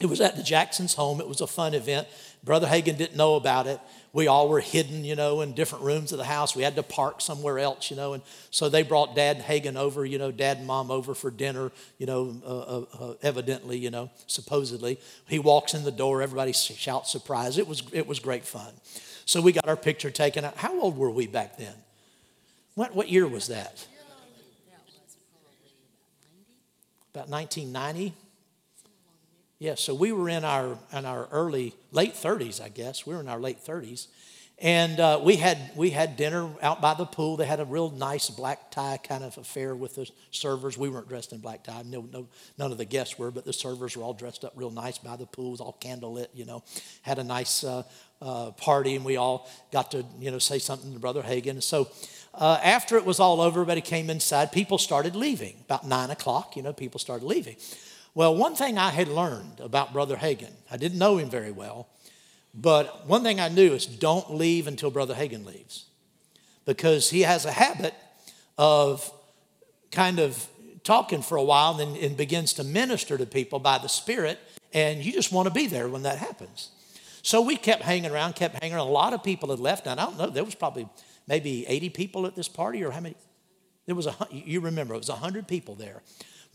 [0.00, 1.20] It was at the Jackson's home.
[1.20, 2.08] It was a fun event.
[2.42, 3.80] Brother Hagin didn't know about it.
[4.16, 6.56] We all were hidden, you know, in different rooms of the house.
[6.56, 8.14] We had to park somewhere else, you know.
[8.14, 11.70] And so they brought Dad Hagin over, you know, Dad and Mom over for dinner,
[11.98, 14.98] you know, uh, uh, uh, evidently, you know, supposedly.
[15.28, 16.22] He walks in the door.
[16.22, 17.58] Everybody shouts surprise.
[17.58, 18.72] It was, it was great fun.
[19.26, 20.44] So we got our picture taken.
[20.44, 21.74] How old were we back then?
[22.74, 23.86] What, what year was that?
[27.12, 28.14] About 1990?
[29.58, 33.06] Yeah, so we were in our in our early late 30s, I guess.
[33.06, 34.08] We were in our late 30s,
[34.58, 37.38] and uh, we had we had dinner out by the pool.
[37.38, 40.76] They had a real nice black tie kind of affair with the servers.
[40.76, 41.82] We weren't dressed in black tie.
[41.86, 42.28] No, no,
[42.58, 45.16] none of the guests were, but the servers were all dressed up real nice by
[45.16, 45.48] the pool.
[45.48, 46.62] It was all candlelit, you know.
[47.00, 47.84] Had a nice uh,
[48.20, 51.62] uh, party, and we all got to you know say something to Brother Hagin.
[51.62, 51.88] So.
[52.38, 54.52] Uh, after it was all over, everybody came inside.
[54.52, 55.56] People started leaving.
[55.64, 57.56] About nine o'clock, you know, people started leaving.
[58.16, 61.86] Well, one thing I had learned about Brother Hagin, I didn't know him very well,
[62.54, 65.84] but one thing I knew is don't leave until Brother Hagin leaves.
[66.64, 67.92] Because he has a habit
[68.56, 69.12] of
[69.90, 70.48] kind of
[70.82, 74.38] talking for a while and, and begins to minister to people by the Spirit,
[74.72, 76.70] and you just want to be there when that happens.
[77.20, 78.86] So we kept hanging around, kept hanging around.
[78.86, 80.88] A lot of people had left, and I don't know, there was probably
[81.28, 83.14] maybe 80 people at this party, or how many?
[83.84, 86.00] There was a, you remember, it was 100 people there.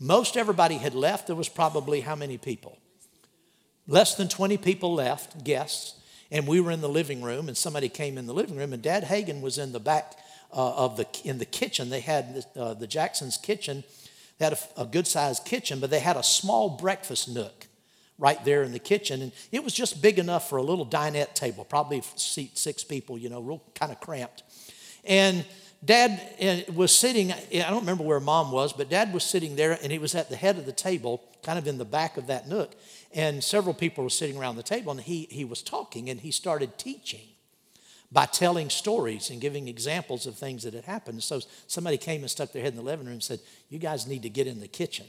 [0.02, 1.28] Most everybody had left.
[1.28, 2.76] There was probably how many people?
[3.86, 5.94] Less than 20 people left, guests.
[6.28, 8.82] And we were in the living room, and somebody came in the living room, and
[8.82, 10.18] Dad Hagin was in the back
[10.52, 11.88] uh, of the in the kitchen.
[11.88, 13.84] They had uh, the Jacksons' kitchen.
[14.38, 17.68] They had a, a good sized kitchen, but they had a small breakfast nook
[18.18, 21.34] right there in the kitchen, and it was just big enough for a little dinette
[21.34, 23.18] table, probably seat six people.
[23.18, 24.42] You know, real kind of cramped.
[25.04, 25.44] And
[25.84, 29.78] Dad uh, was sitting, I don't remember where mom was, but dad was sitting there
[29.82, 32.28] and he was at the head of the table, kind of in the back of
[32.28, 32.72] that nook.
[33.12, 36.30] And several people were sitting around the table and he, he was talking and he
[36.30, 37.26] started teaching
[38.12, 41.22] by telling stories and giving examples of things that had happened.
[41.22, 44.06] So somebody came and stuck their head in the living room and said, You guys
[44.06, 45.06] need to get in the kitchen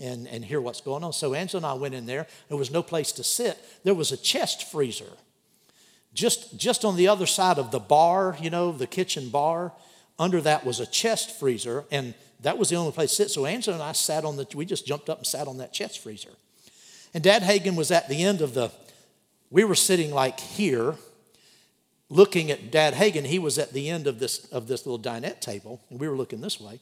[0.00, 1.12] and, and hear what's going on.
[1.12, 2.26] So Angela and I went in there.
[2.48, 5.12] There was no place to sit, there was a chest freezer
[6.14, 9.72] just, just on the other side of the bar, you know, the kitchen bar.
[10.18, 13.30] Under that was a chest freezer, and that was the only place to sit.
[13.30, 15.72] So Angela and I sat on the, we just jumped up and sat on that
[15.72, 16.32] chest freezer.
[17.14, 18.70] And Dad Hagin was at the end of the,
[19.50, 20.96] we were sitting like here,
[22.08, 23.24] looking at Dad Hagin.
[23.24, 26.16] He was at the end of this, of this little dinette table, and we were
[26.16, 26.80] looking this way.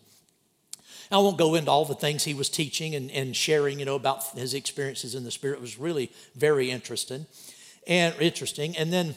[1.13, 3.97] I won't go into all the things he was teaching and, and sharing, you know,
[3.97, 5.57] about his experiences in the Spirit.
[5.57, 7.27] It was really very interesting
[7.87, 8.77] and interesting.
[8.77, 9.17] And then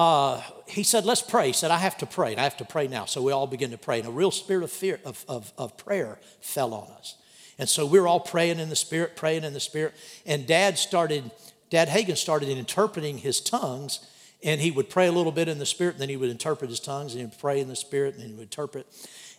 [0.00, 1.48] uh, he said, Let's pray.
[1.48, 3.04] He said, I have to pray, and I have to pray now.
[3.04, 5.76] So we all began to pray, and a real spirit of fear of, of, of
[5.76, 7.16] prayer fell on us.
[7.58, 9.92] And so we were all praying in the spirit, praying in the spirit.
[10.24, 11.30] And dad started,
[11.68, 14.00] Dad Hagin started interpreting his tongues,
[14.42, 16.70] and he would pray a little bit in the spirit, and then he would interpret
[16.70, 18.86] his tongues, and he would pray in the spirit, and he would interpret.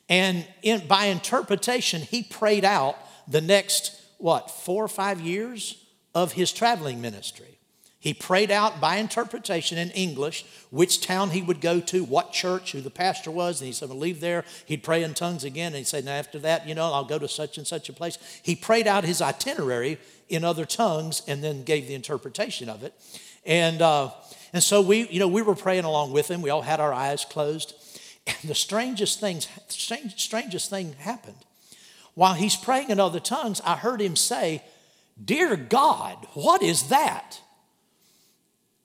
[0.09, 2.97] And in, by interpretation, he prayed out
[3.27, 5.83] the next, what, four or five years
[6.13, 7.57] of his traveling ministry.
[8.01, 12.71] He prayed out by interpretation in English which town he would go to, what church,
[12.71, 14.43] who the pastor was, and he said, I'll leave there.
[14.65, 17.19] He'd pray in tongues again, and he'd say, Now, after that, you know, I'll go
[17.19, 18.17] to such and such a place.
[18.41, 19.99] He prayed out his itinerary
[20.29, 22.95] in other tongues and then gave the interpretation of it.
[23.45, 24.09] And, uh,
[24.51, 26.41] and so we, you know, we were praying along with him.
[26.41, 27.75] We all had our eyes closed.
[28.25, 31.37] And the strangest things, strange, strangest thing happened.
[32.15, 34.63] While he's praying in other tongues, I heard him say,
[35.23, 37.41] Dear God, what is that?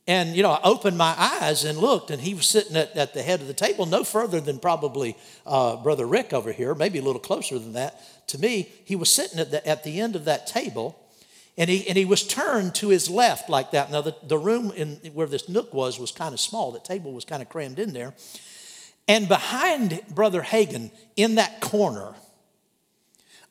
[0.08, 3.12] And, you know, I opened my eyes and looked, and he was sitting at, at
[3.12, 7.00] the head of the table, no further than probably uh, Brother Rick over here, maybe
[7.00, 8.00] a little closer than that.
[8.28, 10.96] To me, he was sitting at the, at the end of that table,
[11.58, 13.90] and he, and he was turned to his left like that.
[13.90, 17.12] Now, the, the room in, where this nook was was kind of small, the table
[17.12, 18.14] was kind of crammed in there.
[19.08, 22.14] And behind Brother Hagin, in that corner,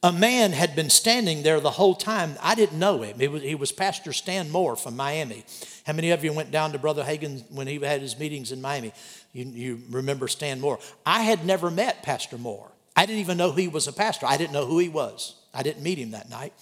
[0.06, 2.36] a man had been standing there the whole time.
[2.40, 3.18] I didn't know him.
[3.18, 5.44] He was, he was Pastor Stan Moore from Miami.
[5.88, 8.62] How many of you went down to Brother Hagin when he had his meetings in
[8.62, 8.94] Miami?
[9.34, 10.78] You, you remember Stan Moore.
[11.08, 12.72] I had never met Pastor Moore.
[12.96, 14.28] I didn't even know he was a pastor.
[14.28, 15.38] I didn't know who he was.
[15.56, 16.54] I didn't meet him that night.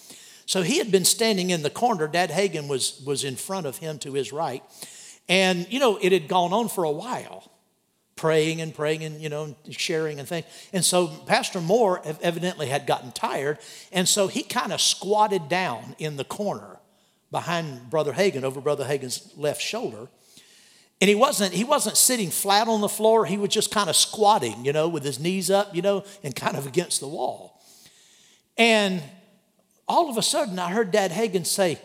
[0.46, 2.08] So he had been standing in the corner.
[2.08, 4.64] Dad Hagin was, was in front of him to his right.
[5.28, 7.52] And, you know, it had gone on for a while
[8.16, 10.46] praying and praying and you know sharing and things.
[10.72, 13.60] And so pastor moore evidently had gotten tired
[13.92, 16.80] and so he kind of squatted down in the corner
[17.32, 20.08] behind brother hagin over brother hagin's left shoulder.
[21.02, 23.96] And he wasn't he wasn't sitting flat on the floor he was just kind of
[23.96, 27.62] squatting you know with his knees up you know and kind of against the wall.
[28.58, 29.02] And
[29.88, 31.80] all of a sudden i heard dad hagin say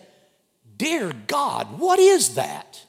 [0.78, 2.84] Dear God, what is that?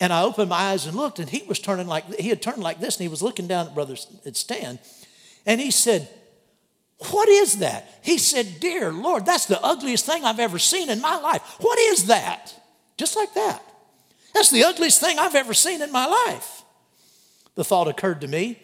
[0.00, 2.62] And I opened my eyes and looked, and he was turning like he had turned
[2.62, 4.78] like this, and he was looking down at Brother Stan,
[5.44, 6.08] and he said,
[7.10, 7.86] What is that?
[8.02, 11.42] He said, Dear Lord, that's the ugliest thing I've ever seen in my life.
[11.60, 12.54] What is that?
[12.96, 13.62] Just like that.
[14.34, 16.62] That's the ugliest thing I've ever seen in my life.
[17.54, 18.58] The thought occurred to me,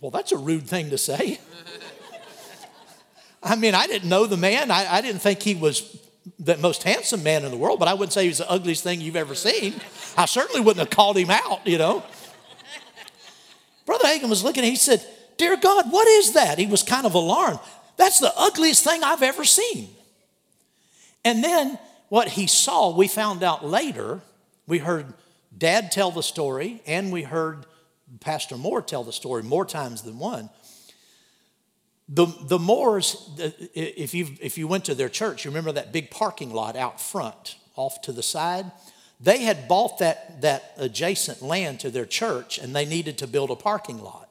[0.00, 1.40] well, that's a rude thing to say.
[3.42, 4.70] I mean, I didn't know the man.
[4.70, 5.99] I, I didn't think he was
[6.38, 9.00] the most handsome man in the world, but I wouldn't say he's the ugliest thing
[9.00, 9.74] you've ever seen.
[10.16, 12.02] I certainly wouldn't have called him out, you know.
[13.86, 15.04] Brother Hagin was looking, he said,
[15.36, 16.58] Dear God, what is that?
[16.58, 17.60] He was kind of alarmed.
[17.96, 19.88] That's the ugliest thing I've ever seen.
[21.24, 24.20] And then what he saw, we found out later.
[24.66, 25.12] We heard
[25.56, 27.66] dad tell the story, and we heard
[28.20, 30.50] Pastor Moore tell the story more times than one.
[32.12, 33.16] The, the Moores,
[33.72, 37.00] if, you if you went to their church, you remember that big parking lot out
[37.00, 38.70] front, off to the side?
[39.20, 43.50] They had bought that, that adjacent land to their church and they needed to build
[43.50, 44.28] a parking lot.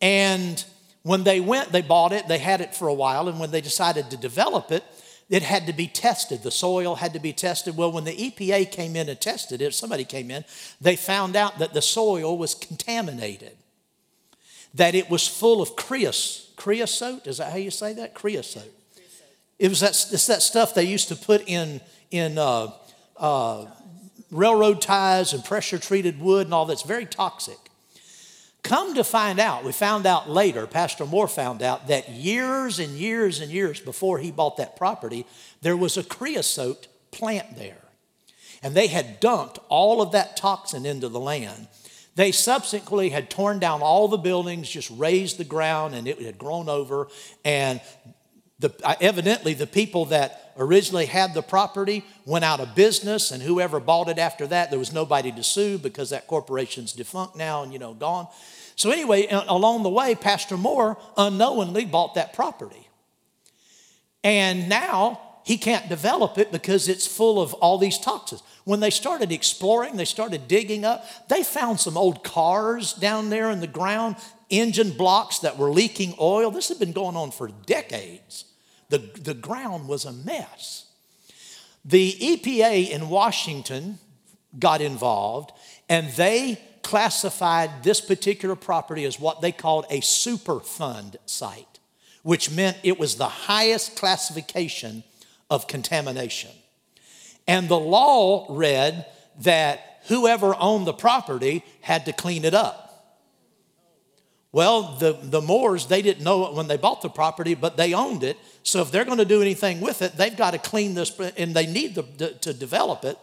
[0.00, 0.64] And
[1.02, 3.60] when they went, they bought it, they had it for a while, and when they
[3.60, 4.84] decided to develop it,
[5.30, 6.42] it had to be tested.
[6.42, 7.76] The soil had to be tested.
[7.76, 10.44] Well, when the EPA came in and tested it, somebody came in,
[10.80, 13.56] they found out that the soil was contaminated,
[14.74, 17.26] that it was full of creosote creosote.
[17.26, 18.12] Is that how you say that?
[18.12, 18.74] Creosote.
[19.58, 22.72] It was that, it's that stuff they used to put in, in uh,
[23.16, 23.66] uh,
[24.30, 27.56] railroad ties and pressure treated wood and all that's very toxic.
[28.62, 32.90] Come to find out, we found out later, Pastor Moore found out that years and
[32.90, 35.26] years and years before he bought that property,
[35.62, 37.78] there was a creosote plant there.
[38.62, 41.68] And they had dumped all of that toxin into the land.
[42.18, 46.36] They subsequently had torn down all the buildings, just razed the ground, and it had
[46.36, 47.06] grown over.
[47.44, 47.80] And
[48.58, 53.40] the, uh, evidently, the people that originally had the property went out of business, and
[53.40, 57.62] whoever bought it after that, there was nobody to sue because that corporation's defunct now
[57.62, 58.26] and you know gone.
[58.74, 62.88] So anyway, along the way, Pastor Moore unknowingly bought that property,
[64.24, 68.42] and now he can't develop it because it's full of all these toxins.
[68.64, 73.50] When they started exploring, they started digging up, they found some old cars down there
[73.50, 74.16] in the ground,
[74.50, 76.50] engine blocks that were leaking oil.
[76.50, 78.44] This had been going on for decades.
[78.90, 80.84] The, the ground was a mess.
[81.82, 84.00] The EPA in Washington
[84.58, 85.52] got involved
[85.88, 91.78] and they classified this particular property as what they called a Superfund site,
[92.22, 95.04] which meant it was the highest classification
[95.50, 96.50] of contamination.
[97.46, 99.06] And the law read
[99.40, 102.84] that whoever owned the property had to clean it up.
[104.50, 107.92] Well, the, the Moores, they didn't know it when they bought the property, but they
[107.92, 108.38] owned it.
[108.62, 111.54] So if they're going to do anything with it, they've got to clean this, and
[111.54, 113.18] they need to, to develop it.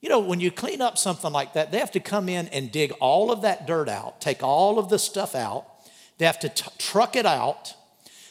[0.00, 2.70] You know, when you clean up something like that, they have to come in and
[2.70, 5.66] dig all of that dirt out, take all of the stuff out.
[6.18, 7.74] They have to t- truck it out.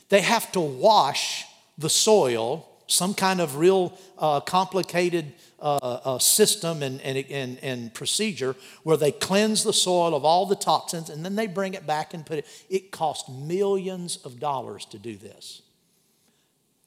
[0.09, 1.45] They have to wash
[1.77, 7.93] the soil some kind of real uh, complicated uh, uh, system and, and, and, and
[7.93, 11.87] procedure where they cleanse the soil of all the toxins and then they bring it
[11.87, 12.45] back and put it.
[12.69, 15.61] It costs millions of dollars to do this.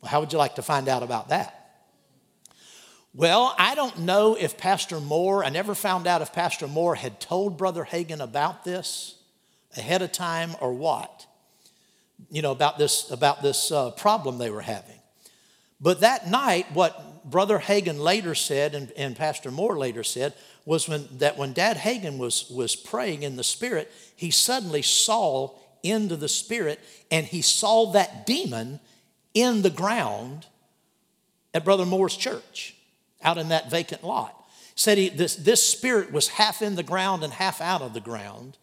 [0.00, 1.62] Well, how would you like to find out about that?
[3.12, 7.18] Well, I don't know if Pastor Moore, I never found out if Pastor Moore had
[7.18, 9.18] told Brother Hagin about this
[9.74, 11.26] ahead of time or what,
[12.30, 14.95] you know, about this, about this uh, problem they were having.
[15.80, 20.32] But that night, what Brother Hagin later said, and, and Pastor Moore later said,
[20.64, 25.50] was when, that when Dad Hagin was, was praying in the Spirit, he suddenly saw
[25.82, 28.80] into the Spirit and he saw that demon
[29.34, 30.46] in the ground
[31.52, 32.74] at Brother Moore's church,
[33.22, 34.34] out in that vacant lot.
[34.74, 38.00] Said he, this, this spirit was half in the ground and half out of the
[38.00, 38.58] ground.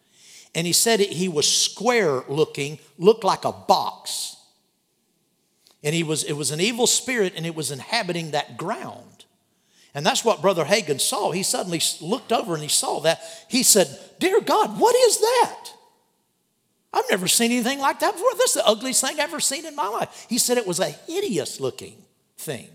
[0.54, 4.33] And he said he was square looking, looked like a box
[5.84, 9.26] and he was, it was an evil spirit and it was inhabiting that ground.
[9.94, 11.30] And that's what Brother Hagin saw.
[11.30, 13.22] He suddenly looked over and he saw that.
[13.48, 13.86] He said,
[14.18, 15.66] Dear God, what is that?
[16.92, 18.30] I've never seen anything like that before.
[18.32, 20.26] This is the ugliest thing I've ever seen in my life.
[20.28, 22.02] He said it was a hideous looking
[22.38, 22.68] thing.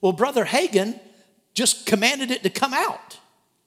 [0.00, 1.00] Well, Brother Hagin
[1.54, 3.18] just commanded it to come out.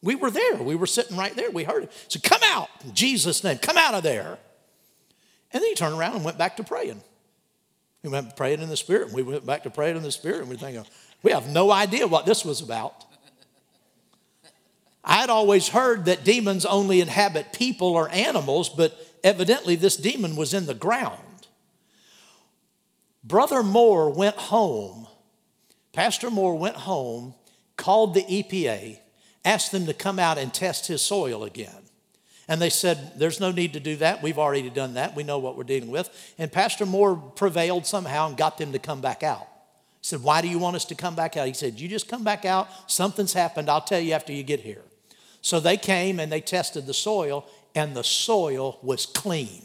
[0.01, 0.56] We were there.
[0.58, 1.49] We were sitting right there.
[1.49, 1.91] We heard it.
[2.08, 3.58] So come out in Jesus' name.
[3.58, 4.38] Come out of there.
[5.51, 7.01] And then he turned around and went back to praying.
[8.04, 10.41] We went praying in the Spirit, and we went back to praying in the Spirit,
[10.41, 10.86] and we think,
[11.24, 13.06] we have no idea what this was about.
[15.04, 20.36] I had always heard that demons only inhabit people or animals, but evidently this demon
[20.36, 21.20] was in the ground.
[23.24, 25.04] Brother Moore went home
[25.93, 27.36] Pastor Moore went home,
[27.78, 28.97] called the EPA,
[29.45, 31.82] asked them to come out and test his soil again.
[32.48, 34.22] And they said, There's no need to do that.
[34.22, 35.16] We've already done that.
[35.16, 36.10] We know what we're dealing with.
[36.38, 39.48] And Pastor Moore prevailed somehow and got them to come back out.
[40.02, 41.48] He said, Why do you want us to come back out?
[41.48, 42.68] He said, You just come back out.
[42.91, 43.70] Something's happened.
[43.70, 44.82] I'll tell you after you get here.
[45.41, 49.64] So they came and they tested the soil, and the soil was clean.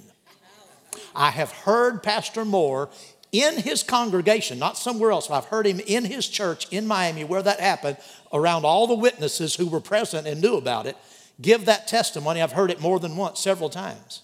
[1.14, 2.90] I have heard Pastor Moore
[3.30, 7.42] in his congregation, not somewhere else, I've heard him in his church in Miami where
[7.42, 7.98] that happened,
[8.32, 10.96] around all the witnesses who were present and knew about it
[11.40, 12.42] give that testimony.
[12.42, 14.22] I've heard it more than once, several times.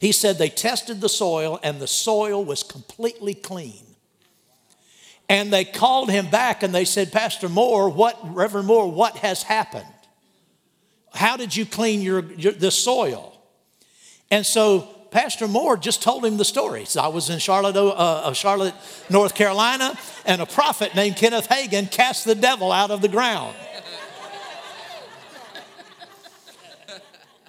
[0.00, 3.84] He said they tested the soil and the soil was completely clean.
[5.28, 9.42] And they called him back and they said, Pastor Moore, what, Reverend Moore, what has
[9.42, 9.86] happened?
[11.14, 13.40] How did you clean your, your the soil?
[14.30, 16.84] And so Pastor Moore just told him the story.
[16.84, 18.74] So I was in Charlotte, uh, uh, Charlotte,
[19.08, 23.54] North Carolina, and a prophet named Kenneth Hagin cast the devil out of the ground.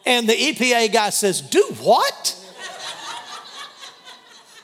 [0.06, 2.42] And the EPA guy says, Do what?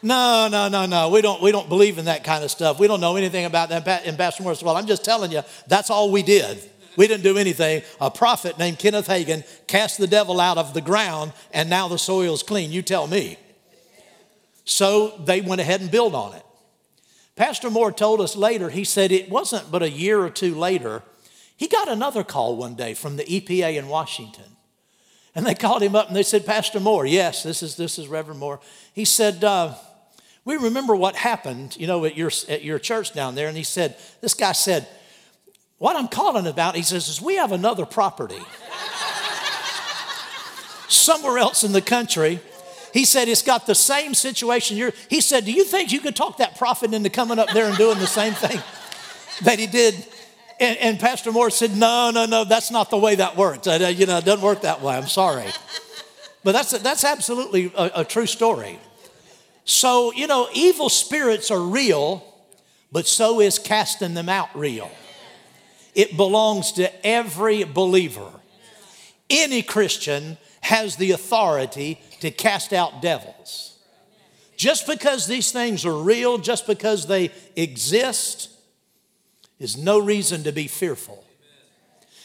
[0.03, 1.09] No, no, no, no.
[1.09, 2.79] We don't, we don't believe in that kind of stuff.
[2.79, 4.05] We don't know anything about that.
[4.05, 6.59] And Pastor Morris, well, I'm just telling you, that's all we did.
[6.97, 7.83] We didn't do anything.
[7.99, 11.97] A prophet named Kenneth Hagin cast the devil out of the ground, and now the
[11.97, 12.71] soil's clean.
[12.71, 13.37] You tell me.
[14.65, 16.43] So they went ahead and built on it.
[17.35, 21.03] Pastor Moore told us later, he said it wasn't but a year or two later,
[21.55, 24.50] he got another call one day from the EPA in Washington.
[25.33, 28.07] And they called him up and they said, Pastor Moore, yes, this is, this is
[28.07, 28.59] Reverend Moore.
[28.93, 29.75] He said, uh,
[30.43, 33.47] We remember what happened, you know, at your, at your church down there.
[33.47, 34.87] And he said, This guy said,
[35.77, 38.41] What I'm calling about, he says, is we have another property
[40.89, 42.41] somewhere else in the country.
[42.93, 44.75] He said, It's got the same situation.
[44.75, 47.67] You're, he said, Do you think you could talk that prophet into coming up there
[47.67, 48.59] and doing the same thing
[49.43, 50.05] that he did
[50.61, 53.67] and, and, Pastor Moore said, No, no, no, that's not the way that works.
[53.67, 54.95] I, you know, it doesn't work that way.
[54.95, 55.47] I'm sorry.
[56.43, 58.79] But that's, that's absolutely a, a true story.
[59.63, 62.25] So, you know, evil spirits are real,
[62.91, 64.89] but so is casting them out real.
[65.93, 68.31] It belongs to every believer.
[69.29, 73.77] Any Christian has the authority to cast out devils.
[74.57, 78.49] Just because these things are real, just because they exist,
[79.61, 81.23] is no reason to be fearful.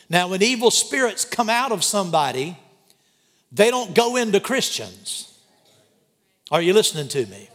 [0.08, 2.58] Now, when evil spirits come out of somebody,
[3.52, 5.38] they don't go into Christians.
[6.50, 7.48] Are you listening to me?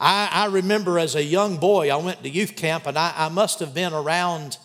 [0.00, 3.28] I, I remember as a young boy, I went to youth camp and I, I
[3.28, 4.56] must have been around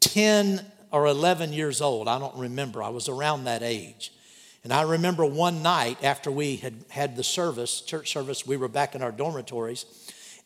[0.00, 2.08] 10 or 11 years old.
[2.08, 2.82] I don't remember.
[2.82, 4.12] I was around that age.
[4.64, 8.68] And I remember one night after we had had the service, church service, we were
[8.68, 9.86] back in our dormitories,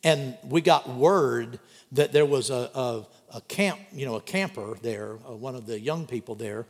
[0.04, 1.58] and we got word
[1.92, 5.66] that there was a, a, a camp, you know, a camper there, uh, one of
[5.66, 6.66] the young people there,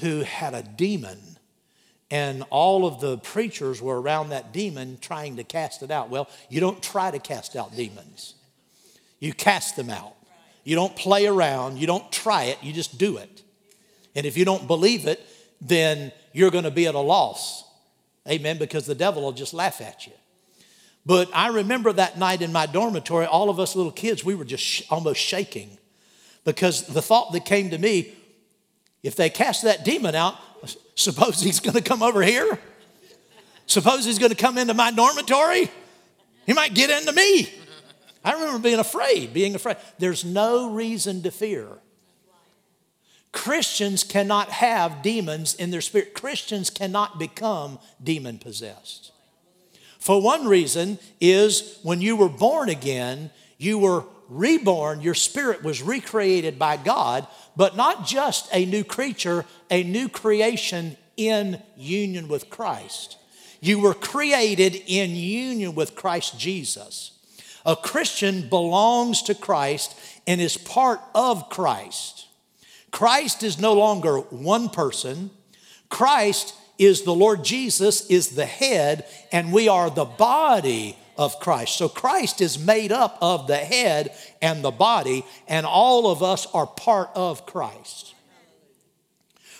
[0.00, 1.18] who had a demon.
[2.10, 6.10] And all of the preachers were around that demon trying to cast it out.
[6.10, 8.34] Well, you don't try to cast out demons,
[9.18, 10.14] you cast them out.
[10.62, 13.42] You don't play around, you don't try it, you just do it.
[14.14, 15.20] And if you don't believe it,
[15.60, 17.64] then you're going to be at a loss.
[18.28, 20.12] Amen, because the devil will just laugh at you.
[21.06, 24.44] But I remember that night in my dormitory, all of us little kids, we were
[24.44, 25.78] just sh- almost shaking
[26.44, 28.14] because the thought that came to me
[29.02, 30.36] if they cast that demon out,
[30.94, 32.58] suppose he's going to come over here?
[33.66, 35.70] Suppose he's going to come into my dormitory?
[36.44, 37.48] He might get into me.
[38.24, 39.76] I remember being afraid, being afraid.
[39.98, 41.78] There's no reason to fear.
[43.32, 46.14] Christians cannot have demons in their spirit.
[46.14, 49.12] Christians cannot become demon possessed.
[50.00, 55.82] For one reason is when you were born again, you were reborn, your spirit was
[55.82, 62.48] recreated by God, but not just a new creature, a new creation in union with
[62.48, 63.18] Christ.
[63.60, 67.12] You were created in union with Christ Jesus.
[67.66, 69.94] A Christian belongs to Christ
[70.26, 72.26] and is part of Christ.
[72.90, 75.30] Christ is no longer one person.
[75.90, 81.76] Christ is the Lord Jesus is the head and we are the body of Christ.
[81.76, 86.46] So Christ is made up of the head and the body and all of us
[86.54, 88.14] are part of Christ.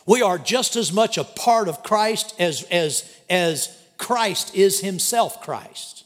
[0.06, 3.68] We are just as much a part of Christ as, as, as
[3.98, 6.04] Christ is himself Christ.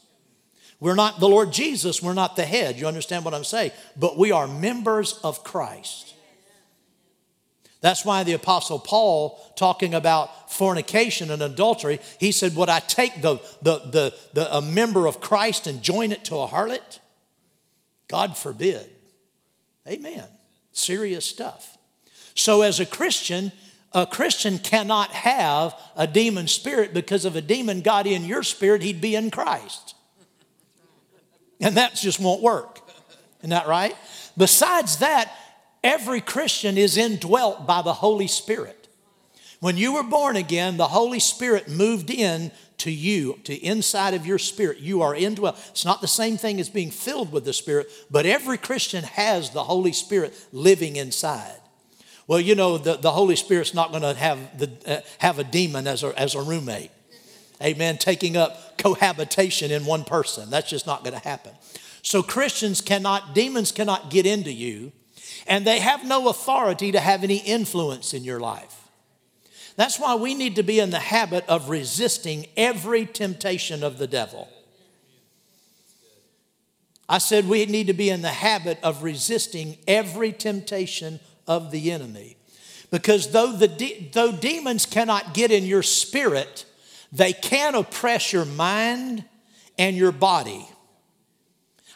[0.81, 2.77] We're not the Lord Jesus, we're not the head.
[2.77, 3.71] You understand what I'm saying?
[3.95, 6.14] But we are members of Christ.
[7.85, 13.21] That's why the Apostle Paul, talking about fornication and adultery, he said, Would I take
[13.21, 16.97] the, the, the, the, a member of Christ and join it to a harlot?
[18.07, 18.89] God forbid.
[19.87, 20.23] Amen.
[20.71, 21.77] Serious stuff.
[22.33, 23.51] So, as a Christian,
[23.93, 28.81] a Christian cannot have a demon spirit because if a demon got in your spirit,
[28.81, 29.93] he'd be in Christ.
[31.61, 32.79] And that just won't work.
[33.41, 33.95] Isn't that right?
[34.35, 35.31] Besides that,
[35.85, 38.89] every Christian is indwelt by the Holy Spirit.
[39.59, 44.25] When you were born again, the Holy Spirit moved in to you, to inside of
[44.25, 44.79] your spirit.
[44.79, 45.57] You are indwelt.
[45.69, 49.51] It's not the same thing as being filled with the Spirit, but every Christian has
[49.51, 51.61] the Holy Spirit living inside.
[52.27, 55.43] Well, you know, the, the Holy Spirit's not going to have, the, uh, have a
[55.43, 56.91] demon as a, as a roommate.
[57.63, 57.97] Amen.
[57.97, 60.49] Taking up cohabitation in one person.
[60.49, 61.53] That's just not going to happen.
[62.01, 64.91] So Christians cannot, demons cannot get into you,
[65.47, 68.89] and they have no authority to have any influence in your life.
[69.75, 74.07] That's why we need to be in the habit of resisting every temptation of the
[74.07, 74.49] devil.
[77.07, 81.91] I said we need to be in the habit of resisting every temptation of the
[81.91, 82.37] enemy.
[82.89, 86.65] Because though, the de- though demons cannot get in your spirit,
[87.11, 89.25] they can oppress your mind
[89.77, 90.67] and your body.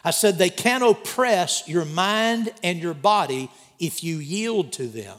[0.04, 5.18] I said they can oppress your mind and your body if you yield to them.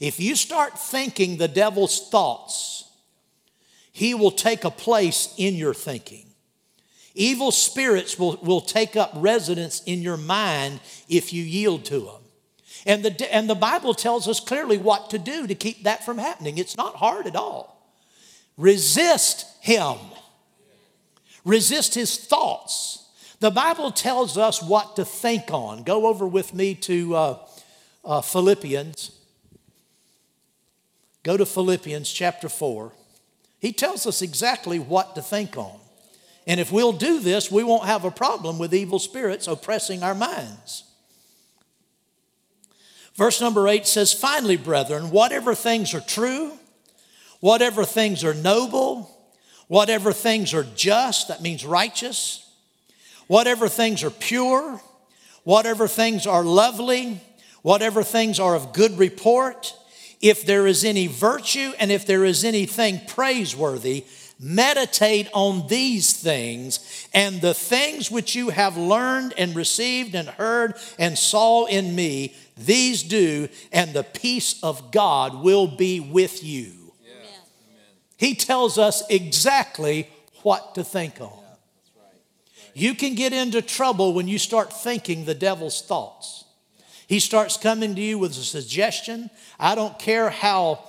[0.00, 2.90] If you start thinking the devil's thoughts,
[3.92, 6.26] he will take a place in your thinking.
[7.14, 12.22] Evil spirits will, will take up residence in your mind if you yield to them.
[12.86, 16.18] And the, and the Bible tells us clearly what to do to keep that from
[16.18, 16.58] happening.
[16.58, 17.88] It's not hard at all.
[18.56, 19.96] Resist him,
[21.44, 23.03] resist his thoughts.
[23.44, 25.82] The Bible tells us what to think on.
[25.82, 27.38] Go over with me to uh,
[28.02, 29.10] uh, Philippians.
[31.24, 32.92] Go to Philippians chapter 4.
[33.58, 35.78] He tells us exactly what to think on.
[36.46, 40.14] And if we'll do this, we won't have a problem with evil spirits oppressing our
[40.14, 40.84] minds.
[43.14, 46.52] Verse number 8 says, Finally, brethren, whatever things are true,
[47.40, 49.14] whatever things are noble,
[49.68, 52.40] whatever things are just, that means righteous,
[53.26, 54.80] whatever things are pure,
[55.44, 57.20] whatever things are lovely,
[57.62, 59.74] whatever things are of good report,
[60.20, 64.04] if there is any virtue and if there is anything praiseworthy,
[64.40, 70.74] meditate on these things, and the things which you have learned and received and heard
[70.98, 76.72] and saw in me, these do, and the peace of God will be with you.
[78.16, 80.08] He tells us exactly
[80.42, 81.43] what to think on.
[82.74, 86.44] You can get into trouble when you start thinking the devil's thoughts.
[87.06, 89.30] He starts coming to you with a suggestion.
[89.58, 90.84] I don't care how,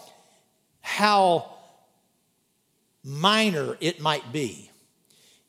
[0.82, 1.54] how
[3.04, 4.72] minor it might be.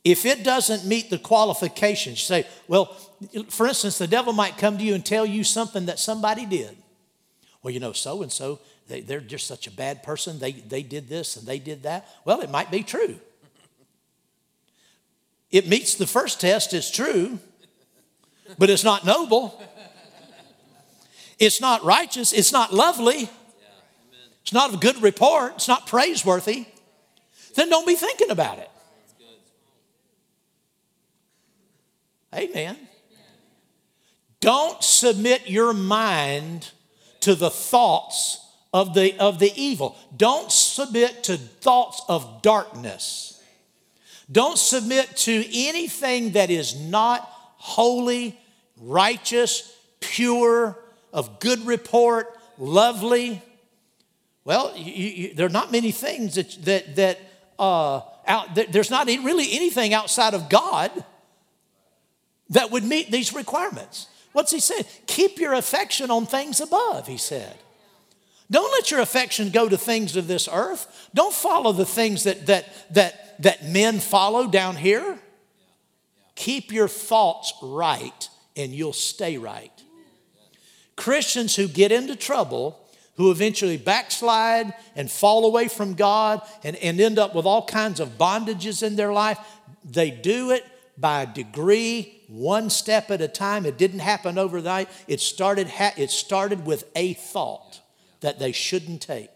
[0.03, 2.85] If it doesn't meet the qualifications, say, well,
[3.49, 6.77] for instance, the devil might come to you and tell you something that somebody did.
[7.63, 10.39] Well, you know, so and so, they, they're just such a bad person.
[10.39, 12.07] They, they did this and they did that.
[12.23, 13.19] Well, it might be true.
[15.51, 17.39] It meets the first test, it's true,
[18.57, 19.61] but it's not noble.
[21.39, 22.33] It's not righteous.
[22.33, 23.29] It's not lovely.
[24.41, 25.53] It's not of good report.
[25.55, 26.65] It's not praiseworthy.
[27.55, 28.69] Then don't be thinking about it.
[32.33, 32.77] Amen.
[34.39, 36.71] Don't submit your mind
[37.21, 38.39] to the thoughts
[38.73, 39.97] of the, of the evil.
[40.15, 43.36] Don't submit to thoughts of darkness.
[44.31, 47.21] Don't submit to anything that is not
[47.57, 48.39] holy,
[48.77, 50.77] righteous, pure,
[51.13, 53.41] of good report, lovely.
[54.43, 57.19] Well, you, you, there are not many things that, that, that,
[57.57, 60.91] uh, out, that there's not really anything outside of God
[62.49, 64.07] that would meet these requirements.
[64.33, 64.85] What's he saying?
[65.07, 67.55] Keep your affection on things above, he said.
[68.49, 71.09] Don't let your affection go to things of this earth.
[71.13, 75.19] Don't follow the things that, that, that, that men follow down here.
[76.35, 79.71] Keep your thoughts right and you'll stay right.
[80.95, 82.79] Christians who get into trouble,
[83.15, 87.99] who eventually backslide and fall away from God and, and end up with all kinds
[87.99, 89.39] of bondages in their life,
[89.83, 90.65] they do it
[90.97, 93.65] by degree, one step at a time.
[93.65, 94.89] It didn't happen overnight.
[95.07, 97.81] It started, it started with a thought
[98.21, 99.29] that they shouldn't take.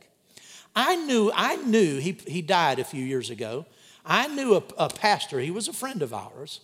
[0.76, 3.66] I knew, I knew, he, he died a few years ago.
[4.06, 6.62] I knew a, a pastor, he was a friend of ours,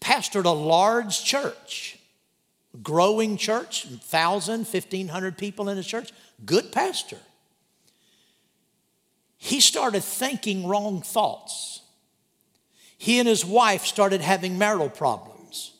[0.00, 1.98] pastored a large church,
[2.82, 6.12] growing church, 1,000, 1,500 people in the church,
[6.44, 7.18] good pastor.
[9.36, 11.82] He started thinking wrong thoughts.
[12.98, 15.72] He and his wife started having marital problems.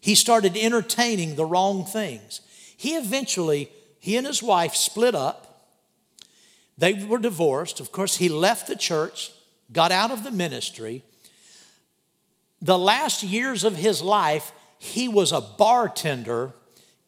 [0.00, 2.42] he started entertaining the wrong things.
[2.76, 3.70] He eventually,
[4.00, 5.70] he and his wife split up.
[6.76, 7.80] They were divorced.
[7.80, 9.32] Of course, he left the church,
[9.72, 11.02] got out of the ministry.
[12.62, 16.52] The last years of his life, he was a bartender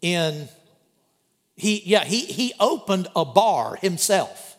[0.02, 0.48] in
[1.54, 4.56] he yeah he he opened a bar himself.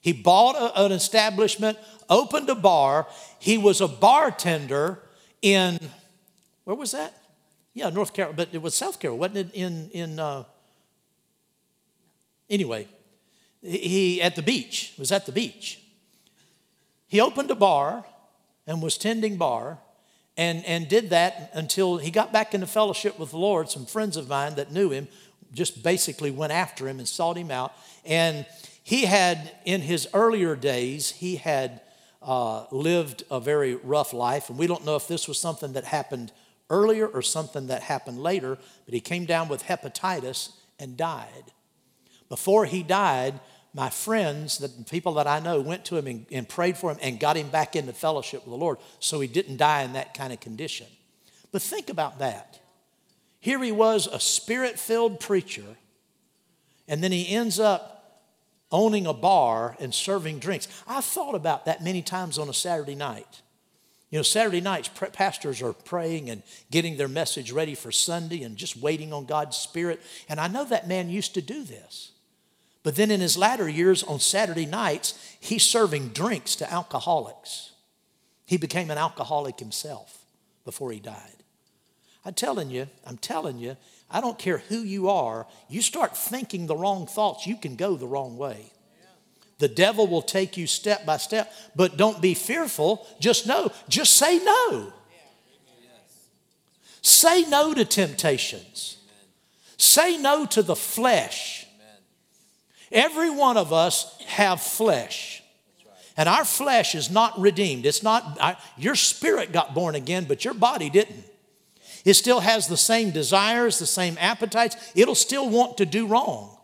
[0.00, 3.06] He bought a, an establishment opened a bar.
[3.38, 5.00] He was a bartender
[5.40, 5.78] in
[6.64, 7.14] where was that?
[7.74, 10.44] Yeah north carolina but it was south carolina wasn't it in in uh,
[12.48, 12.86] anyway
[13.62, 15.79] he at the beach was at the beach
[17.10, 18.04] he opened a bar
[18.68, 19.78] and was tending bar
[20.36, 23.68] and, and did that until he got back into fellowship with the Lord.
[23.68, 25.08] Some friends of mine that knew him
[25.52, 27.72] just basically went after him and sought him out.
[28.04, 28.46] And
[28.84, 31.80] he had, in his earlier days, he had
[32.22, 34.48] uh, lived a very rough life.
[34.48, 36.30] And we don't know if this was something that happened
[36.70, 41.50] earlier or something that happened later, but he came down with hepatitis and died.
[42.28, 43.40] Before he died,
[43.72, 46.98] my friends, the people that I know, went to him and, and, prayed for him
[47.00, 50.14] and got him back into fellowship with the Lord so he didn't die in that
[50.14, 50.86] kind of condition.
[51.52, 52.60] But think about that.
[53.38, 55.76] Here he was, a spirit filled preacher,
[56.88, 58.00] and then he ends up
[58.72, 60.68] owning a bar and serving drinks.
[60.86, 63.42] I've thought about that many times on a Saturday night.
[64.10, 68.56] You know, Saturday nights, pastors are praying and getting their message ready for Sunday and
[68.56, 70.00] just waiting on God's Spirit.
[70.28, 72.10] And I know that man used to do this.
[72.82, 77.72] But then in his latter years, on Saturday nights, he's serving drinks to alcoholics.
[78.46, 80.24] He became an alcoholic himself
[80.64, 81.44] before he died.
[82.24, 83.76] I'm telling you, I'm telling you,
[84.10, 87.96] I don't care who you are, you start thinking the wrong thoughts, you can go
[87.96, 88.72] the wrong way.
[89.58, 93.06] The devil will take you step by step, but don't be fearful.
[93.20, 94.92] Just know, just say no.
[97.02, 98.96] Say no to temptations.
[99.76, 101.59] Say no to the flesh.
[102.92, 105.42] Every one of us have flesh.
[106.16, 107.86] And our flesh is not redeemed.
[107.86, 111.24] It's not, your spirit got born again, but your body didn't.
[112.04, 114.76] It still has the same desires, the same appetites.
[114.94, 116.56] It'll still want to do wrong.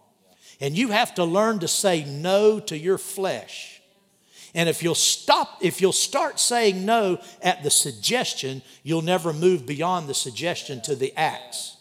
[0.60, 3.80] And you have to learn to say no to your flesh.
[4.54, 9.66] And if you'll stop, if you'll start saying no at the suggestion, you'll never move
[9.66, 11.75] beyond the suggestion to the acts.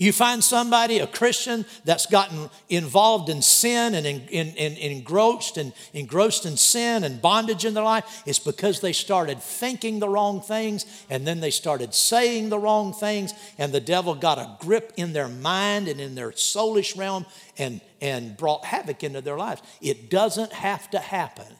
[0.00, 5.56] You find somebody, a Christian, that's gotten involved in sin and in, in, in, engrossed
[5.56, 10.08] and engrossed in sin and bondage in their life, it's because they started thinking the
[10.08, 14.56] wrong things and then they started saying the wrong things, and the devil got a
[14.64, 17.26] grip in their mind and in their soulish realm
[17.58, 19.62] and, and brought havoc into their lives.
[19.80, 21.56] It doesn't have to happen.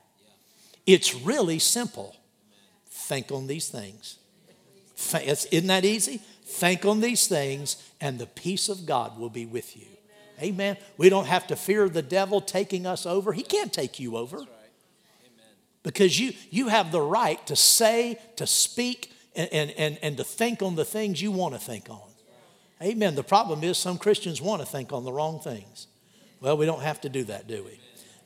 [0.86, 2.14] It's really simple.
[2.88, 4.18] Think on these things.
[5.12, 6.20] Isn't that easy?
[6.44, 9.86] Think on these things, and the peace of God will be with you.
[10.40, 10.54] Amen.
[10.54, 10.76] Amen.
[10.96, 13.32] We don't have to fear the devil taking us over.
[13.32, 14.38] He can't take you over.
[14.38, 14.48] Right.
[15.82, 20.24] Because you, you have the right to say, to speak, and, and, and, and to
[20.24, 22.00] think on the things you want to think on.
[22.82, 23.14] Amen.
[23.14, 25.86] The problem is some Christians want to think on the wrong things.
[26.40, 27.80] Well, we don't have to do that, do we?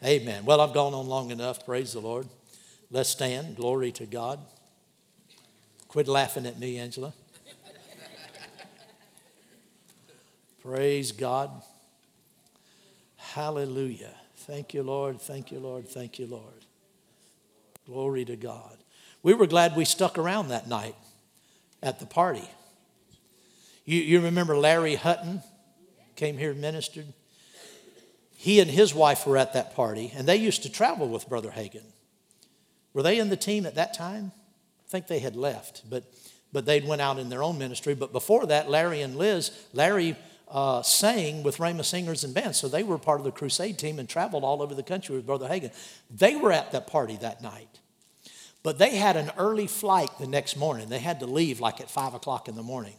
[0.06, 0.44] Amen.
[0.44, 1.64] Well, I've gone on long enough.
[1.64, 2.26] Praise the Lord.
[2.90, 3.56] Let's stand.
[3.56, 4.40] Glory to God.
[5.88, 7.14] Quit laughing at me, Angela.
[10.62, 11.50] Praise God.
[13.16, 14.14] Hallelujah.
[14.36, 15.20] Thank you, Lord.
[15.20, 15.88] Thank you, Lord.
[15.88, 16.66] Thank you, Lord.
[17.84, 18.78] Glory to God.
[19.24, 20.94] We were glad we stuck around that night
[21.82, 22.48] at the party.
[23.84, 25.42] You, you remember Larry Hutton
[26.14, 27.06] came here and ministered?
[28.36, 31.50] He and his wife were at that party, and they used to travel with Brother
[31.50, 31.86] Hagin.
[32.94, 34.30] Were they in the team at that time?
[34.86, 36.04] I think they had left, but,
[36.52, 37.94] but they'd went out in their own ministry.
[37.94, 40.16] But before that, Larry and Liz, Larry
[40.52, 42.58] uh, sang with Rhema Singers and Bands.
[42.58, 45.26] So they were part of the crusade team and traveled all over the country with
[45.26, 45.72] Brother Hagin.
[46.10, 47.80] They were at that party that night.
[48.62, 50.90] But they had an early flight the next morning.
[50.90, 52.94] They had to leave like at 5 o'clock in the morning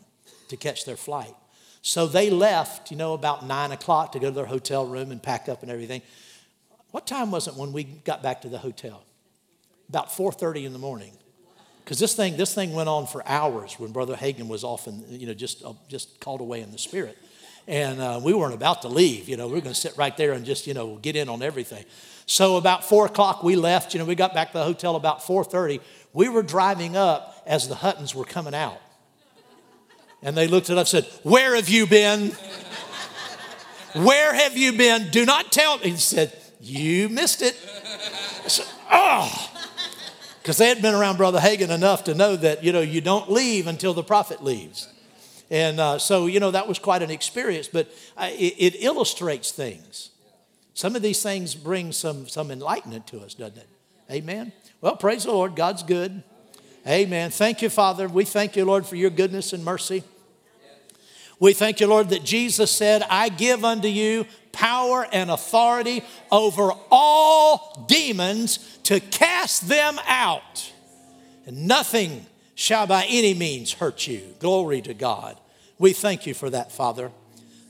[0.50, 1.36] to catch their flight.
[1.84, 5.22] So they left, you know, about 9 o'clock to go to their hotel room and
[5.22, 6.02] pack up and everything.
[6.92, 9.04] What time was it when we got back to the hotel?
[9.90, 11.14] About 4.30 in the morning.
[11.84, 15.28] Because this thing, this thing went on for hours when Brother Hagin was often, you
[15.28, 17.18] know, just, uh, just called away in the spirit
[17.68, 19.30] and uh, we weren't about to leave.
[19.30, 21.30] You know, we were going to sit right there and just, you know, get in
[21.30, 21.86] on everything.
[22.26, 23.94] So about four o'clock we left.
[23.94, 25.82] You know, we got back to the hotel about 4:30.
[26.14, 28.80] We were driving up as the Huttons were coming out,
[30.22, 32.32] and they looked at us and said, "Where have you been?
[33.94, 35.10] Where have you been?
[35.12, 37.58] Do not tell me." He said, "You missed it."
[38.46, 39.50] I said, "Oh."
[40.42, 43.32] Because they had been around Brother Hagin enough to know that, you know, you don't
[43.32, 44.90] leave until the prophet leaves.
[45.50, 47.88] And uh, so, you know, that was quite an experience, but
[48.18, 50.10] uh, it, it, illustrates things.
[50.74, 53.70] Some of these things bring some, some enlightenment to us, doesn't it?
[54.12, 54.52] Amen.
[54.82, 55.56] Well, praise the Lord.
[55.56, 56.24] God's good.
[56.88, 57.30] Amen.
[57.32, 58.08] Thank you, Father.
[58.08, 60.04] We thank you, Lord, for your goodness and mercy.
[61.40, 66.72] We thank you, Lord, that Jesus said, I give unto you power and authority over
[66.90, 70.72] all demons to cast them out.
[71.46, 72.26] And nothing
[72.56, 74.36] shall by any means hurt you.
[74.40, 75.40] Glory to God.
[75.80, 77.12] We thank you for that, Father.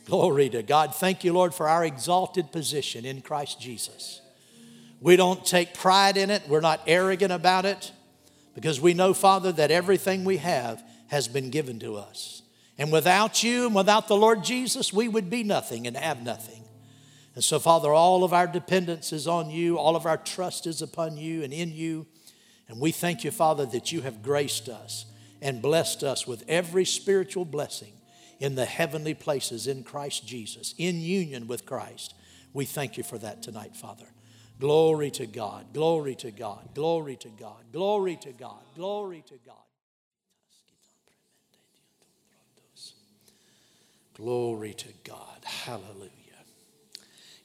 [0.06, 0.94] Glory to God.
[0.94, 4.22] Thank you, Lord, for our exalted position in Christ Jesus.
[5.00, 7.92] We don't take pride in it, we're not arrogant about it,
[8.56, 12.42] because we know, Father, that everything we have has been given to us.
[12.78, 16.64] And without you and without the Lord Jesus, we would be nothing and have nothing.
[17.36, 20.82] And so, Father, all of our dependence is on you, all of our trust is
[20.82, 22.06] upon you and in you.
[22.74, 25.05] And we thank you, Father, that you have graced us
[25.43, 27.93] and blessed us with every spiritual blessing
[28.39, 32.15] in the heavenly places in Christ Jesus, in union with Christ.
[32.51, 34.07] We thank you for that tonight, Father.
[34.59, 39.55] Glory to God, glory to God, glory to God, glory to God, glory to God.
[44.15, 46.09] Glory to God, hallelujah.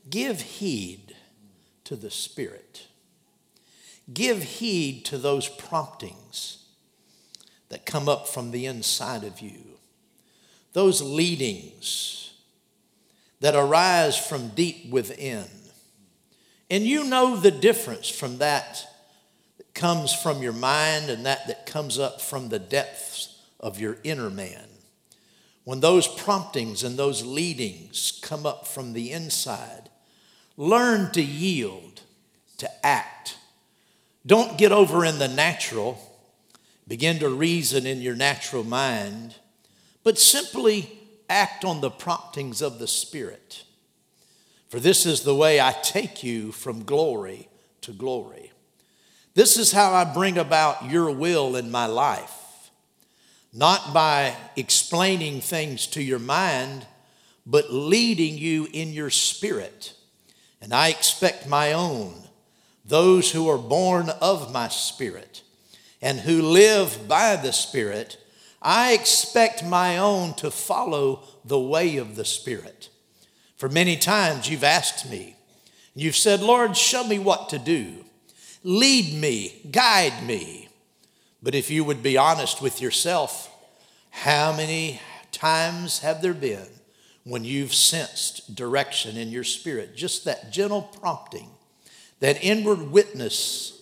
[0.09, 1.15] Give heed
[1.85, 2.87] to the Spirit.
[4.13, 6.65] Give heed to those promptings
[7.69, 9.79] that come up from the inside of you,
[10.73, 12.33] those leadings
[13.41, 15.45] that arise from deep within.
[16.71, 18.85] And you know the difference from that
[19.59, 23.99] that comes from your mind and that that comes up from the depths of your
[24.05, 24.65] inner man.
[25.65, 29.91] When those promptings and those leadings come up from the inside,
[30.57, 32.01] learn to yield,
[32.59, 33.38] to act.
[34.29, 35.99] Don't get over in the natural
[36.87, 39.37] begin to reason in your natural mind,
[40.03, 40.91] but simply
[41.29, 43.65] act on the promptings of the Spirit.
[44.69, 47.49] For this is the way I take you from glory
[47.81, 48.53] to glory.
[49.35, 52.71] This is how I bring about your will in my life,
[53.53, 56.87] not by explaining things to your mind,
[57.47, 59.95] but leading you in your spirit.
[60.61, 62.28] And I expect my own,
[62.89, 65.43] those who are born of my spirit
[66.01, 68.17] and who live by the Spirit,
[68.63, 72.89] I expect my own to follow the way of the Spirit.
[73.57, 75.37] For many times you've asked me,
[75.95, 78.05] you've said, Lord, show me what to do,
[78.63, 80.69] lead me, guide me.
[81.43, 83.55] But if you would be honest with yourself,
[84.11, 86.67] how many times have there been
[87.25, 89.97] when you've sensed direction in your spirit?
[89.97, 91.49] Just that gentle prompting,
[92.21, 93.81] that inward witness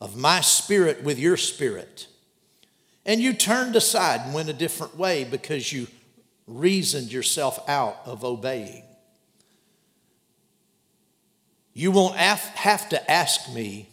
[0.00, 2.08] of my spirit with your spirit.
[3.06, 5.88] And you turned aside and went a different way because you
[6.46, 8.84] reasoned yourself out of obeying.
[11.72, 13.88] You won't have to ask me,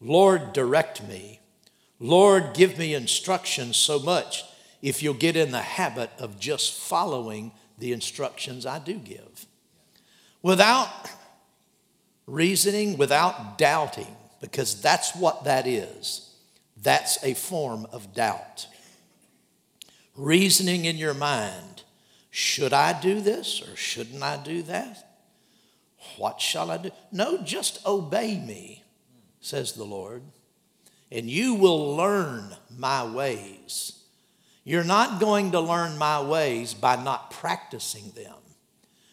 [0.00, 1.40] Lord, direct me.
[1.98, 4.44] Lord, give me instructions so much
[4.82, 9.46] if you'll get in the habit of just following the instructions I do give.
[10.42, 10.88] Without
[12.26, 16.34] reasoning, without doubting, because that's what that is.
[16.76, 18.66] That's a form of doubt.
[20.16, 21.82] Reasoning in your mind
[22.30, 25.06] should I do this or shouldn't I do that?
[26.16, 26.90] What shall I do?
[27.12, 28.82] No, just obey me,
[29.40, 30.22] says the Lord,
[31.10, 34.02] and you will learn my ways.
[34.64, 38.34] You're not going to learn my ways by not practicing them.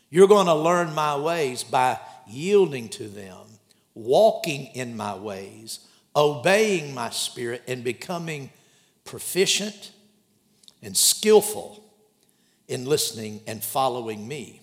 [0.10, 2.00] You're going to learn my ways by
[2.30, 3.46] yielding to them
[4.00, 5.80] walking in my ways,
[6.16, 8.50] obeying my spirit, and becoming
[9.04, 9.92] proficient
[10.82, 11.84] and skillful
[12.68, 14.62] in listening and following me.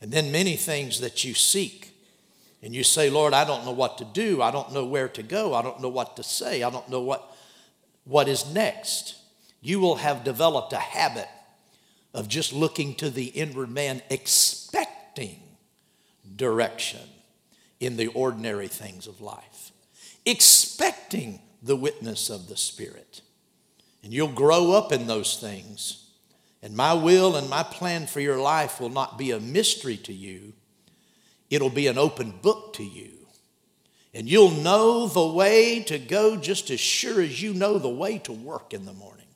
[0.00, 1.92] And then many things that you seek.
[2.62, 4.40] And you say, Lord, I don't know what to do.
[4.42, 5.54] I don't know where to go.
[5.54, 6.62] I don't know what to say.
[6.62, 7.34] I don't know what,
[8.04, 9.16] what is next.
[9.60, 11.28] You will have developed a habit
[12.14, 15.43] of just looking to the inward man, expecting
[16.36, 17.00] direction
[17.80, 19.72] in the ordinary things of life,
[20.24, 23.20] expecting the witness of the Spirit.
[24.02, 26.10] And you'll grow up in those things.
[26.62, 30.12] And my will and my plan for your life will not be a mystery to
[30.12, 30.54] you,
[31.50, 33.10] it'll be an open book to you.
[34.14, 38.18] And you'll know the way to go just as sure as you know the way
[38.18, 39.26] to work in the morning.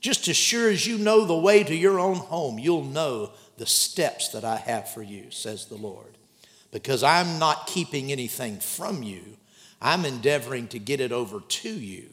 [0.00, 3.66] Just as sure as you know the way to your own home, you'll know the
[3.66, 6.15] steps that I have for you, says the Lord
[6.76, 9.22] because I'm not keeping anything from you.
[9.80, 12.04] I'm endeavoring to get it over to you,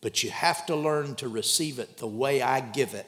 [0.00, 3.06] but you have to learn to receive it the way I give it.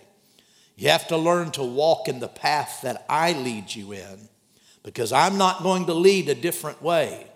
[0.77, 4.29] You have to learn to walk in the path that I lead you in
[4.85, 7.27] because I'm not going to lead a different way.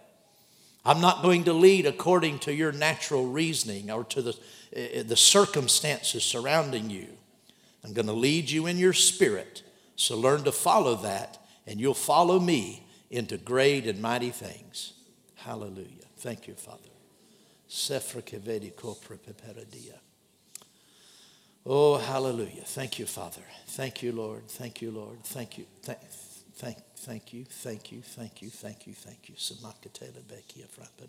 [0.84, 4.30] I'm not going to lead according to your natural reasoning or to the,
[4.76, 7.08] uh, the circumstances surrounding you.
[7.82, 9.64] I'm going to lead you in your spirit.
[9.96, 14.92] So learn to follow that, and you'll follow me into great and mighty things.
[15.36, 16.06] Hallelujah.
[16.18, 16.82] Thank you, Father.
[21.68, 22.62] Oh, hallelujah.
[22.64, 23.42] Thank you, Father.
[23.68, 24.48] Thank you, Lord.
[24.48, 25.24] Thank you, Lord.
[25.24, 25.66] Thank you.
[25.82, 25.98] Thank,
[26.54, 27.44] thank, thank you.
[27.44, 28.02] Thank you.
[28.02, 28.50] Thank you.
[28.50, 28.92] Thank you.
[28.92, 29.34] Thank you.
[29.34, 31.08] Samakatela bekia frapan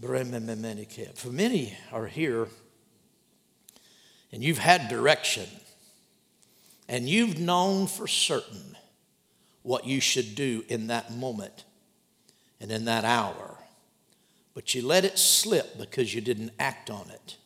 [0.00, 1.16] and memenike.
[1.16, 2.48] For many are here
[4.32, 5.48] and you've had direction
[6.88, 8.76] and you've known for certain
[9.62, 11.64] what you should do in that moment
[12.60, 13.58] and in that hour,
[14.54, 17.36] but you let it slip because you didn't act on it.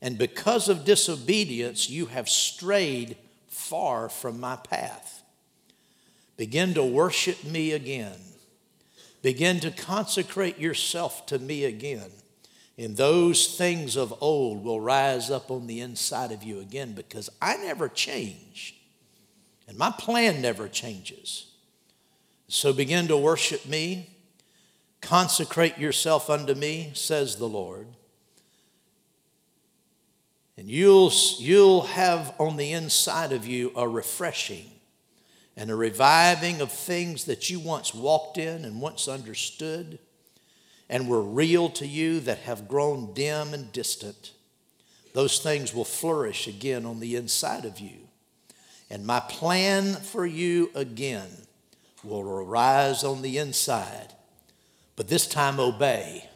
[0.00, 3.16] And because of disobedience, you have strayed
[3.48, 5.22] far from my path.
[6.36, 8.18] Begin to worship me again.
[9.22, 12.10] Begin to consecrate yourself to me again.
[12.76, 17.30] And those things of old will rise up on the inside of you again because
[17.40, 18.81] I never change.
[19.72, 21.46] And my plan never changes.
[22.46, 24.10] So begin to worship me.
[25.00, 27.86] Consecrate yourself unto me, says the Lord.
[30.58, 34.66] And you'll, you'll have on the inside of you a refreshing
[35.56, 39.98] and a reviving of things that you once walked in and once understood
[40.90, 44.32] and were real to you that have grown dim and distant.
[45.14, 48.01] Those things will flourish again on the inside of you.
[48.92, 51.30] And my plan for you again
[52.04, 54.12] will arise on the inside.
[54.96, 56.28] But this time, obey.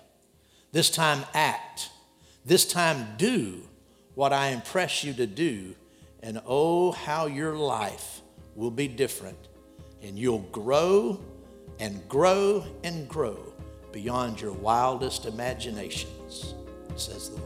[0.73, 1.91] This time, act.
[2.47, 3.61] This time, do
[4.15, 5.75] what I impress you to do,
[6.23, 8.23] and oh, how your life
[8.55, 9.49] will be different.
[10.01, 11.21] And you'll grow
[11.79, 13.53] and grow and grow
[13.93, 16.55] beyond your wildest imaginations,
[16.97, 17.46] says the Lord.